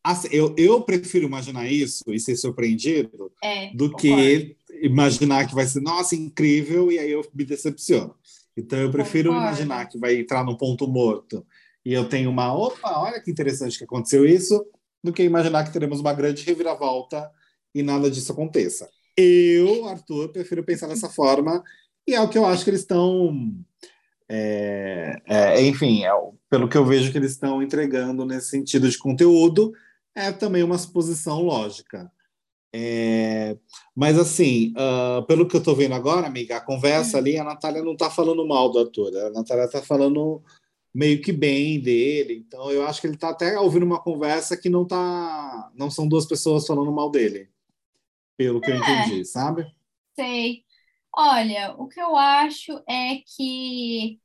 Assim, 0.04 0.28
eu, 0.30 0.54
eu 0.56 0.80
prefiro 0.80 1.26
imaginar 1.26 1.66
isso 1.66 2.04
e 2.06 2.20
ser 2.20 2.36
surpreendido 2.36 3.32
é, 3.42 3.72
do 3.74 3.90
concordo. 3.90 3.96
que 3.96 4.56
imaginar 4.80 5.48
que 5.48 5.56
vai 5.56 5.66
ser, 5.66 5.80
nossa, 5.80 6.14
incrível, 6.14 6.92
e 6.92 7.00
aí 7.00 7.10
eu 7.10 7.28
me 7.34 7.44
decepciono. 7.44 8.14
Então 8.56 8.78
eu 8.78 8.92
prefiro 8.92 9.30
concordo. 9.30 9.48
imaginar 9.48 9.86
que 9.86 9.98
vai 9.98 10.14
entrar 10.14 10.44
no 10.44 10.56
ponto 10.56 10.86
morto 10.86 11.44
e 11.84 11.92
eu 11.92 12.08
tenho 12.08 12.30
uma, 12.30 12.52
opa, 12.52 13.00
olha 13.00 13.20
que 13.20 13.30
interessante 13.30 13.78
que 13.78 13.84
aconteceu 13.84 14.24
isso, 14.24 14.64
do 15.06 15.12
que 15.12 15.22
imaginar 15.22 15.64
que 15.64 15.72
teremos 15.72 16.00
uma 16.00 16.12
grande 16.12 16.44
reviravolta 16.44 17.30
e 17.74 17.82
nada 17.82 18.10
disso 18.10 18.32
aconteça. 18.32 18.90
Eu, 19.16 19.88
Arthur, 19.88 20.28
prefiro 20.28 20.62
pensar 20.62 20.88
dessa 20.88 21.08
forma 21.08 21.62
e 22.06 22.14
é 22.14 22.20
o 22.20 22.28
que 22.28 22.36
eu 22.36 22.44
acho 22.44 22.64
que 22.64 22.70
eles 22.70 22.80
estão. 22.80 23.54
É, 24.28 25.16
é, 25.24 25.62
enfim, 25.62 26.04
é, 26.04 26.10
pelo 26.50 26.68
que 26.68 26.76
eu 26.76 26.84
vejo 26.84 27.10
que 27.10 27.18
eles 27.18 27.32
estão 27.32 27.62
entregando 27.62 28.26
nesse 28.26 28.50
sentido 28.50 28.88
de 28.88 28.98
conteúdo, 28.98 29.72
é 30.14 30.32
também 30.32 30.62
uma 30.62 30.78
suposição 30.78 31.42
lógica. 31.42 32.10
É, 32.74 33.56
mas 33.94 34.18
assim, 34.18 34.74
uh, 34.76 35.24
pelo 35.26 35.48
que 35.48 35.56
eu 35.56 35.62
tô 35.62 35.74
vendo 35.74 35.94
agora, 35.94 36.26
amiga, 36.26 36.56
a 36.56 36.60
conversa 36.60 37.16
hum. 37.16 37.20
ali, 37.20 37.38
a 37.38 37.44
Natália 37.44 37.82
não 37.82 37.96
tá 37.96 38.10
falando 38.10 38.46
mal 38.46 38.70
do 38.70 38.80
ator, 38.80 39.16
a 39.16 39.30
Natália 39.30 39.68
tá 39.68 39.80
falando 39.80 40.42
meio 40.96 41.20
que 41.20 41.30
bem 41.30 41.78
dele. 41.78 42.42
Então 42.46 42.70
eu 42.70 42.86
acho 42.86 43.02
que 43.02 43.06
ele 43.06 43.18
tá 43.18 43.28
até 43.28 43.60
ouvindo 43.60 43.84
uma 43.84 44.02
conversa 44.02 44.56
que 44.56 44.70
não 44.70 44.86
tá, 44.86 45.70
não 45.74 45.90
são 45.90 46.08
duas 46.08 46.24
pessoas 46.24 46.66
falando 46.66 46.90
mal 46.90 47.10
dele, 47.10 47.50
pelo 48.34 48.62
que 48.62 48.70
é, 48.70 48.74
eu 48.74 48.80
entendi, 48.80 49.24
sabe? 49.26 49.70
Sei. 50.18 50.64
Olha, 51.14 51.74
o 51.78 51.86
que 51.86 52.00
eu 52.00 52.16
acho 52.16 52.82
é 52.88 53.16
que 53.26 54.18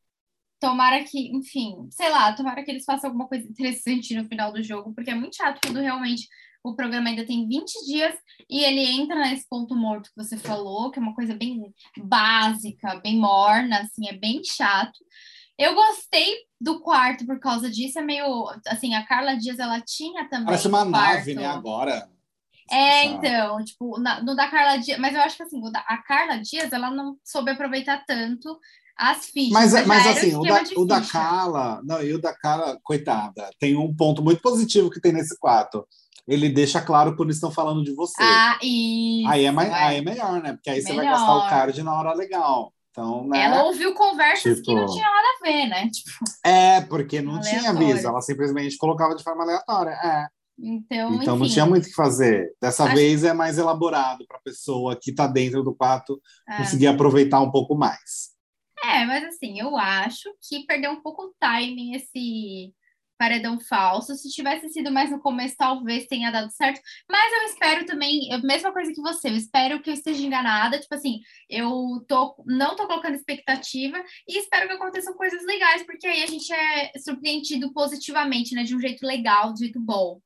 tomara 0.62 1.04
que, 1.04 1.36
enfim, 1.36 1.90
sei 1.90 2.10
lá, 2.10 2.34
tomara 2.34 2.64
que 2.64 2.72
eles 2.72 2.86
façam 2.86 3.10
alguma 3.10 3.28
coisa 3.28 3.46
interessante 3.46 4.16
no 4.16 4.28
final 4.30 4.54
do 4.54 4.64
jogo, 4.64 4.94
porque 4.94 5.12
é 5.12 5.16
muito 5.16 5.36
chato 5.36 5.60
quando 5.62 5.82
realmente 5.82 6.26
o 6.64 6.74
programa 6.74 7.10
ainda 7.10 7.26
tem 7.26 7.48
20 7.48 7.86
dias 7.86 8.16
e 8.50 8.64
ele 8.64 8.82
entra 8.82 9.16
nesse 9.16 9.46
ponto 9.50 9.76
morto 9.76 10.10
que 10.10 10.24
você 10.24 10.38
falou, 10.38 10.90
que 10.90 11.00
é 11.00 11.02
uma 11.02 11.16
coisa 11.16 11.36
bem 11.36 11.74
básica, 11.98 12.96
bem 13.02 13.18
morna, 13.18 13.80
assim, 13.80 14.08
é 14.08 14.14
bem 14.14 14.42
chato. 14.44 15.00
Eu 15.58 15.76
gostei 15.76 16.38
do 16.60 16.80
quarto 16.82 17.26
por 17.26 17.40
causa 17.40 17.70
disso, 17.70 18.00
é 18.00 18.02
meio, 18.02 18.48
assim, 18.68 18.94
a 18.94 19.06
Carla 19.06 19.36
Dias, 19.36 19.60
ela 19.60 19.80
tinha 19.82 20.28
também 20.30 20.46
Parece 20.46 20.68
uma 20.68 20.86
nave, 20.86 21.36
né, 21.36 21.46
agora. 21.46 22.10
É, 22.70 23.06
então, 23.06 23.64
tipo, 23.64 24.00
na, 24.00 24.24
no 24.24 24.36
da 24.36 24.48
Carla 24.48 24.78
Dias, 24.78 24.98
mas 24.98 25.14
eu 25.14 25.22
acho 25.22 25.36
que 25.36 25.44
assim, 25.44 25.62
a 25.74 25.98
Carla 25.98 26.38
Dias, 26.38 26.72
ela 26.72 26.90
não 26.90 27.18
soube 27.24 27.52
aproveitar 27.52 28.04
tanto 28.06 28.58
as 28.98 29.26
fichas. 29.26 29.52
Mas, 29.52 29.74
mas, 29.74 29.88
mas 29.88 30.08
assim, 30.08 30.36
o 30.36 30.42
da, 30.42 30.64
o 30.78 30.86
da 30.86 31.02
Carla, 31.02 31.82
não, 31.84 32.02
e 32.02 32.14
o 32.14 32.22
da 32.22 32.34
Carla, 32.34 32.80
coitada, 32.82 33.50
tem 33.60 33.76
um 33.76 33.94
ponto 33.94 34.24
muito 34.24 34.42
positivo 34.42 34.90
que 34.90 35.02
tem 35.02 35.12
nesse 35.12 35.38
quarto 35.38 35.86
ele 36.28 36.50
deixa 36.50 36.82
claro 36.82 37.16
quando 37.16 37.32
estão 37.32 37.52
falando 37.52 37.84
de 37.84 37.94
você. 37.94 38.22
Ah, 38.22 38.58
isso. 38.62 39.28
Aí 39.28 39.46
é, 39.46 39.52
mais, 39.52 39.70
é. 39.70 39.74
Aí 39.74 39.98
é 39.98 40.02
melhor, 40.02 40.42
né? 40.42 40.54
Porque 40.54 40.70
aí 40.70 40.82
melhor. 40.84 40.88
você 40.88 40.96
vai 40.96 41.06
gastar 41.06 41.36
o 41.36 41.50
card 41.50 41.84
na 41.84 41.94
hora 41.94 42.14
legal. 42.14 42.74
Então, 42.92 43.26
né? 43.26 43.46
Ela 43.46 43.64
ouviu 43.64 43.94
conversas 43.94 44.58
tipo... 44.58 44.64
que 44.64 44.76
não 44.76 44.86
tipo 44.86 44.94
tinha 44.94 45.10
nada 45.10 45.28
a 45.28 45.44
ver, 45.44 45.68
né? 45.68 45.90
Tipo, 45.90 46.12
é, 46.46 46.82
porque 46.82 47.22
não 47.22 47.38
aleatório. 47.38 47.60
tinha 47.60 47.72
aviso, 47.72 48.08
ela 48.08 48.22
simplesmente 48.22 48.78
colocava 48.78 49.16
de 49.16 49.24
forma 49.24 49.44
aleatória. 49.44 49.92
É. 49.92 50.28
Então, 50.60 51.16
então 51.16 51.38
não 51.38 51.48
tinha 51.48 51.66
muito 51.66 51.86
o 51.86 51.88
que 51.88 51.96
fazer. 51.96 52.54
Dessa 52.62 52.84
Acho... 52.84 52.96
vez 52.96 53.24
é 53.24 53.34
mais 53.34 53.58
elaborado 53.58 54.26
para 54.28 54.38
a 54.38 54.42
pessoa 54.42 54.98
que 55.02 55.10
está 55.12 55.26
dentro 55.26 55.64
do 55.64 55.74
quarto 55.74 56.22
é. 56.48 56.58
conseguir 56.58 56.88
aproveitar 56.88 57.40
um 57.40 57.50
pouco 57.50 57.76
mais. 57.76 58.32
É, 58.84 59.06
mas 59.06 59.24
assim, 59.24 59.60
eu 59.60 59.78
acho 59.78 60.30
que 60.42 60.66
perdeu 60.66 60.92
um 60.92 61.02
pouco 61.02 61.24
o 61.24 61.34
timing 61.40 61.96
esse 61.96 62.74
paredão 63.22 63.60
falso. 63.60 64.16
Se 64.16 64.32
tivesse 64.32 64.68
sido 64.70 64.92
mais 64.92 65.12
no 65.12 65.20
começo, 65.20 65.56
talvez 65.56 66.08
tenha 66.08 66.32
dado 66.32 66.50
certo. 66.50 66.82
Mas 67.08 67.32
eu 67.32 67.44
espero 67.44 67.86
também, 67.86 68.34
a 68.34 68.40
mesma 68.40 68.74
coisa 68.74 68.92
que 68.92 69.00
você, 69.00 69.30
eu 69.30 69.36
espero 69.36 69.80
que 69.80 69.92
eu 69.92 69.94
esteja 69.94 70.26
enganada. 70.26 70.80
Tipo 70.80 70.96
assim, 70.96 71.20
eu 71.48 72.04
tô, 72.08 72.36
não 72.48 72.76
tô 72.76 72.88
colocando 72.88 73.14
expectativa 73.14 74.04
e 74.28 74.40
espero 74.40 74.68
que 74.68 74.74
aconteçam 74.74 75.14
coisas 75.14 75.46
legais, 75.46 75.84
porque 75.84 76.08
aí 76.08 76.24
a 76.24 76.26
gente 76.26 76.52
é 76.52 76.94
surpreendido 76.98 77.72
positivamente, 77.72 78.56
né? 78.56 78.64
De 78.64 78.76
um 78.76 78.80
jeito 78.80 79.06
legal, 79.06 79.54
de 79.54 79.54
um 79.54 79.66
jeito 79.66 79.80
bom. 79.80 80.20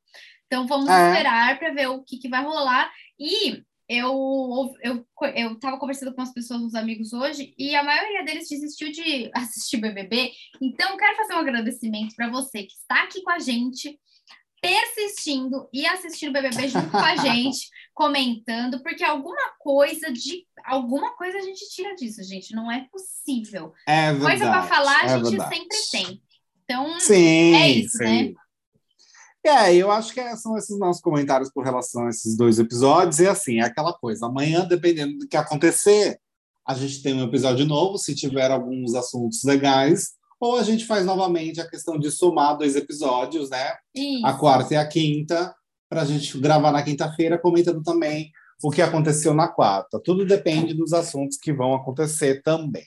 Então 0.45 0.65
vamos 0.65 0.87
é. 0.87 1.11
esperar 1.11 1.59
para 1.59 1.73
ver 1.73 1.87
o 1.87 2.01
que, 2.01 2.17
que 2.17 2.29
vai 2.29 2.45
rolar. 2.45 2.89
E 3.19 3.61
eu 3.87 4.73
eu 4.81 5.05
eu 5.35 5.53
estava 5.53 5.77
conversando 5.77 6.13
com 6.13 6.21
as 6.21 6.33
pessoas, 6.33 6.61
os 6.61 6.75
amigos 6.75 7.13
hoje, 7.13 7.53
e 7.57 7.75
a 7.75 7.83
maioria 7.83 8.23
deles 8.23 8.49
desistiu 8.49 8.91
de 8.91 9.29
assistir 9.35 9.77
BBB. 9.77 10.31
Então, 10.61 10.97
quero 10.97 11.15
fazer 11.15 11.33
um 11.33 11.39
agradecimento 11.39 12.15
para 12.15 12.29
você 12.29 12.63
que 12.63 12.73
está 12.73 13.03
aqui 13.03 13.21
com 13.21 13.31
a 13.31 13.39
gente, 13.39 13.99
persistindo 14.61 15.69
e 15.71 15.85
assistindo 15.85 16.33
BBB 16.33 16.67
junto 16.69 16.89
com 16.89 16.97
a 16.97 17.15
gente, 17.17 17.69
comentando, 17.93 18.81
porque 18.81 19.03
alguma 19.03 19.51
coisa 19.59 20.11
de 20.11 20.45
alguma 20.65 21.15
coisa 21.15 21.37
a 21.37 21.41
gente 21.41 21.69
tira 21.69 21.95
disso, 21.95 22.23
gente. 22.23 22.55
Não 22.55 22.71
é 22.71 22.87
possível. 22.91 23.73
É 23.87 24.11
verdade, 24.11 24.25
coisa 24.25 24.45
para 24.45 24.63
falar 24.63 25.01
a 25.01 25.05
é 25.05 25.09
gente 25.09 25.29
verdade. 25.29 25.55
sempre 25.55 25.77
tem. 25.91 26.21
Então, 26.63 26.99
sim, 26.99 27.53
é 27.55 27.69
isso, 27.69 27.97
né? 27.99 28.07
sim. 28.07 28.29
né? 28.29 28.33
É, 29.47 29.75
eu 29.75 29.91
acho 29.91 30.13
que 30.13 30.35
são 30.37 30.57
esses 30.57 30.77
nossos 30.79 31.01
comentários 31.01 31.51
por 31.51 31.63
relação 31.63 32.07
a 32.07 32.09
esses 32.09 32.35
dois 32.35 32.57
episódios. 32.57 33.19
E 33.19 33.27
assim, 33.27 33.59
é 33.59 33.63
aquela 33.63 33.93
coisa. 33.93 34.25
Amanhã, 34.25 34.65
dependendo 34.65 35.19
do 35.19 35.27
que 35.27 35.37
acontecer, 35.37 36.19
a 36.67 36.73
gente 36.73 37.03
tem 37.03 37.13
um 37.13 37.23
episódio 37.23 37.65
novo, 37.65 37.97
se 37.97 38.15
tiver 38.15 38.49
alguns 38.49 38.95
assuntos 38.95 39.43
legais, 39.43 40.13
ou 40.39 40.57
a 40.57 40.63
gente 40.63 40.85
faz 40.85 41.05
novamente 41.05 41.61
a 41.61 41.69
questão 41.69 41.99
de 41.99 42.09
somar 42.09 42.57
dois 42.57 42.75
episódios, 42.75 43.49
né? 43.51 43.75
Isso. 43.93 44.25
A 44.25 44.33
quarta 44.33 44.73
e 44.73 44.77
a 44.77 44.87
quinta, 44.87 45.55
para 45.87 46.01
a 46.01 46.05
gente 46.05 46.37
gravar 46.39 46.71
na 46.71 46.81
quinta-feira, 46.81 47.37
comentando 47.37 47.83
também 47.83 48.31
o 48.63 48.71
que 48.71 48.81
aconteceu 48.81 49.33
na 49.33 49.47
quarta. 49.47 50.01
Tudo 50.03 50.25
depende 50.25 50.73
dos 50.73 50.91
assuntos 50.91 51.37
que 51.37 51.53
vão 51.53 51.75
acontecer 51.75 52.41
também. 52.41 52.85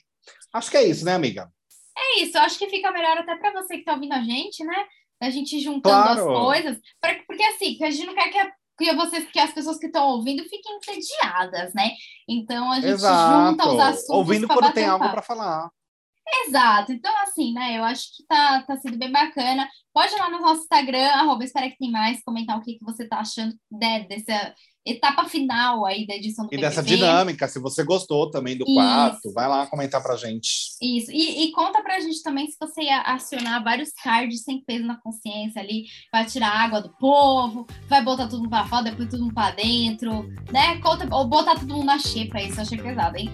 Acho 0.53 0.69
que 0.69 0.77
é 0.77 0.85
isso, 0.85 1.05
né, 1.05 1.13
amiga? 1.13 1.49
É 1.97 2.21
isso, 2.21 2.37
acho 2.37 2.57
que 2.59 2.69
fica 2.69 2.91
melhor 2.91 3.17
até 3.17 3.35
para 3.37 3.53
você 3.53 3.75
que 3.75 3.81
está 3.81 3.93
ouvindo 3.93 4.13
a 4.13 4.21
gente, 4.21 4.63
né? 4.63 4.85
A 5.21 5.29
gente 5.29 5.59
juntando 5.59 6.03
claro. 6.03 6.31
as 6.31 6.39
coisas, 6.45 6.79
pra, 7.01 7.15
porque 7.27 7.43
assim, 7.43 7.77
a 7.83 7.91
gente 7.91 8.05
não 8.05 8.15
quer 8.15 8.29
que, 8.29 8.37
a, 8.37 8.51
que, 8.77 8.93
vocês, 8.93 9.31
que 9.31 9.39
as 9.39 9.53
pessoas 9.53 9.77
que 9.77 9.87
estão 9.87 10.07
ouvindo 10.07 10.43
fiquem 10.43 10.77
entediadas, 10.77 11.73
né? 11.73 11.91
Então 12.27 12.71
a 12.71 12.75
gente 12.75 12.93
Exato. 12.93 13.49
junta 13.49 13.69
os 13.69 13.79
assuntos. 13.79 14.09
Ouvindo 14.09 14.47
quando 14.47 14.73
tem 14.73 14.85
algo 14.85 15.09
para 15.09 15.21
falar. 15.21 15.69
Exato. 16.45 16.91
Então, 16.91 17.11
assim, 17.23 17.53
né? 17.53 17.77
Eu 17.77 17.83
acho 17.83 18.15
que 18.15 18.23
tá, 18.27 18.63
tá 18.63 18.77
sendo 18.77 18.97
bem 18.97 19.11
bacana. 19.11 19.67
Pode 19.93 20.13
ir 20.13 20.19
lá 20.19 20.29
no 20.29 20.39
nosso 20.39 20.61
Instagram, 20.61 21.07
arroba 21.09 21.43
Espera 21.43 21.69
que 21.69 21.77
tem 21.77 21.91
mais, 21.91 22.23
comentar 22.23 22.57
o 22.57 22.61
que, 22.61 22.75
que 22.75 22.85
você 22.85 23.07
tá 23.07 23.19
achando 23.19 23.53
né, 23.71 24.05
dessa, 24.07 24.53
etapa 24.85 25.25
final 25.25 25.85
aí 25.85 26.05
da 26.07 26.15
edição 26.15 26.47
do 26.47 26.53
E 26.53 26.57
dessa 26.57 26.81
dinâmica, 26.81 27.47
se 27.47 27.59
você 27.59 27.83
gostou 27.83 28.29
também 28.29 28.57
do 28.57 28.63
Isso. 28.65 28.73
quarto, 28.73 29.33
vai 29.33 29.47
lá 29.47 29.67
comentar 29.67 30.01
pra 30.01 30.15
gente. 30.15 30.49
Isso, 30.81 31.11
e, 31.11 31.43
e 31.43 31.51
conta 31.51 31.81
pra 31.81 31.99
gente 31.99 32.23
também 32.23 32.47
se 32.47 32.57
você 32.59 32.83
ia 32.83 33.01
acionar 33.01 33.63
vários 33.63 33.91
cards 33.91 34.43
sem 34.43 34.63
peso 34.63 34.85
na 34.85 34.99
consciência 35.01 35.61
ali, 35.61 35.85
vai 36.11 36.25
tirar 36.25 36.49
água 36.49 36.81
do 36.81 36.89
povo, 36.97 37.67
vai 37.87 38.03
botar 38.03 38.27
tudo 38.27 38.39
mundo 38.39 38.49
pra 38.49 38.65
fora, 38.65 38.83
depois 38.83 39.09
tudo 39.09 39.23
mundo 39.23 39.33
pra 39.33 39.51
dentro, 39.51 40.23
né? 40.51 40.77
Conta, 40.79 41.07
ou 41.13 41.27
botar 41.27 41.55
todo 41.55 41.73
mundo 41.73 41.85
na 41.85 41.99
xepa, 41.99 42.41
isso 42.41 42.57
eu 42.57 42.61
achei 42.61 42.77
pesado, 42.77 43.17
hein? 43.17 43.29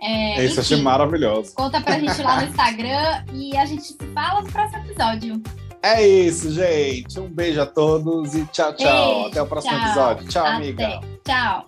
É, 0.00 0.44
isso 0.44 0.60
enfim, 0.60 0.60
achei 0.60 0.82
maravilhoso. 0.82 1.54
Conta 1.54 1.80
pra 1.80 1.98
gente 1.98 2.22
lá 2.22 2.42
no 2.42 2.48
Instagram 2.50 3.24
e 3.32 3.56
a 3.56 3.64
gente 3.64 3.82
se 3.82 3.96
fala 4.14 4.42
no 4.42 4.52
próximo 4.52 4.84
episódio. 4.84 5.42
É 5.84 6.06
isso, 6.06 6.50
gente. 6.50 7.20
Um 7.20 7.28
beijo 7.28 7.60
a 7.60 7.66
todos 7.66 8.34
e 8.34 8.46
tchau, 8.46 8.74
tchau. 8.74 9.14
Beijo, 9.14 9.28
Até 9.28 9.42
o 9.42 9.46
próximo 9.46 9.74
tchau. 9.74 9.84
episódio. 9.84 10.28
Tchau, 10.28 10.46
Até. 10.46 10.54
amiga. 10.56 11.00
Tchau. 11.22 11.66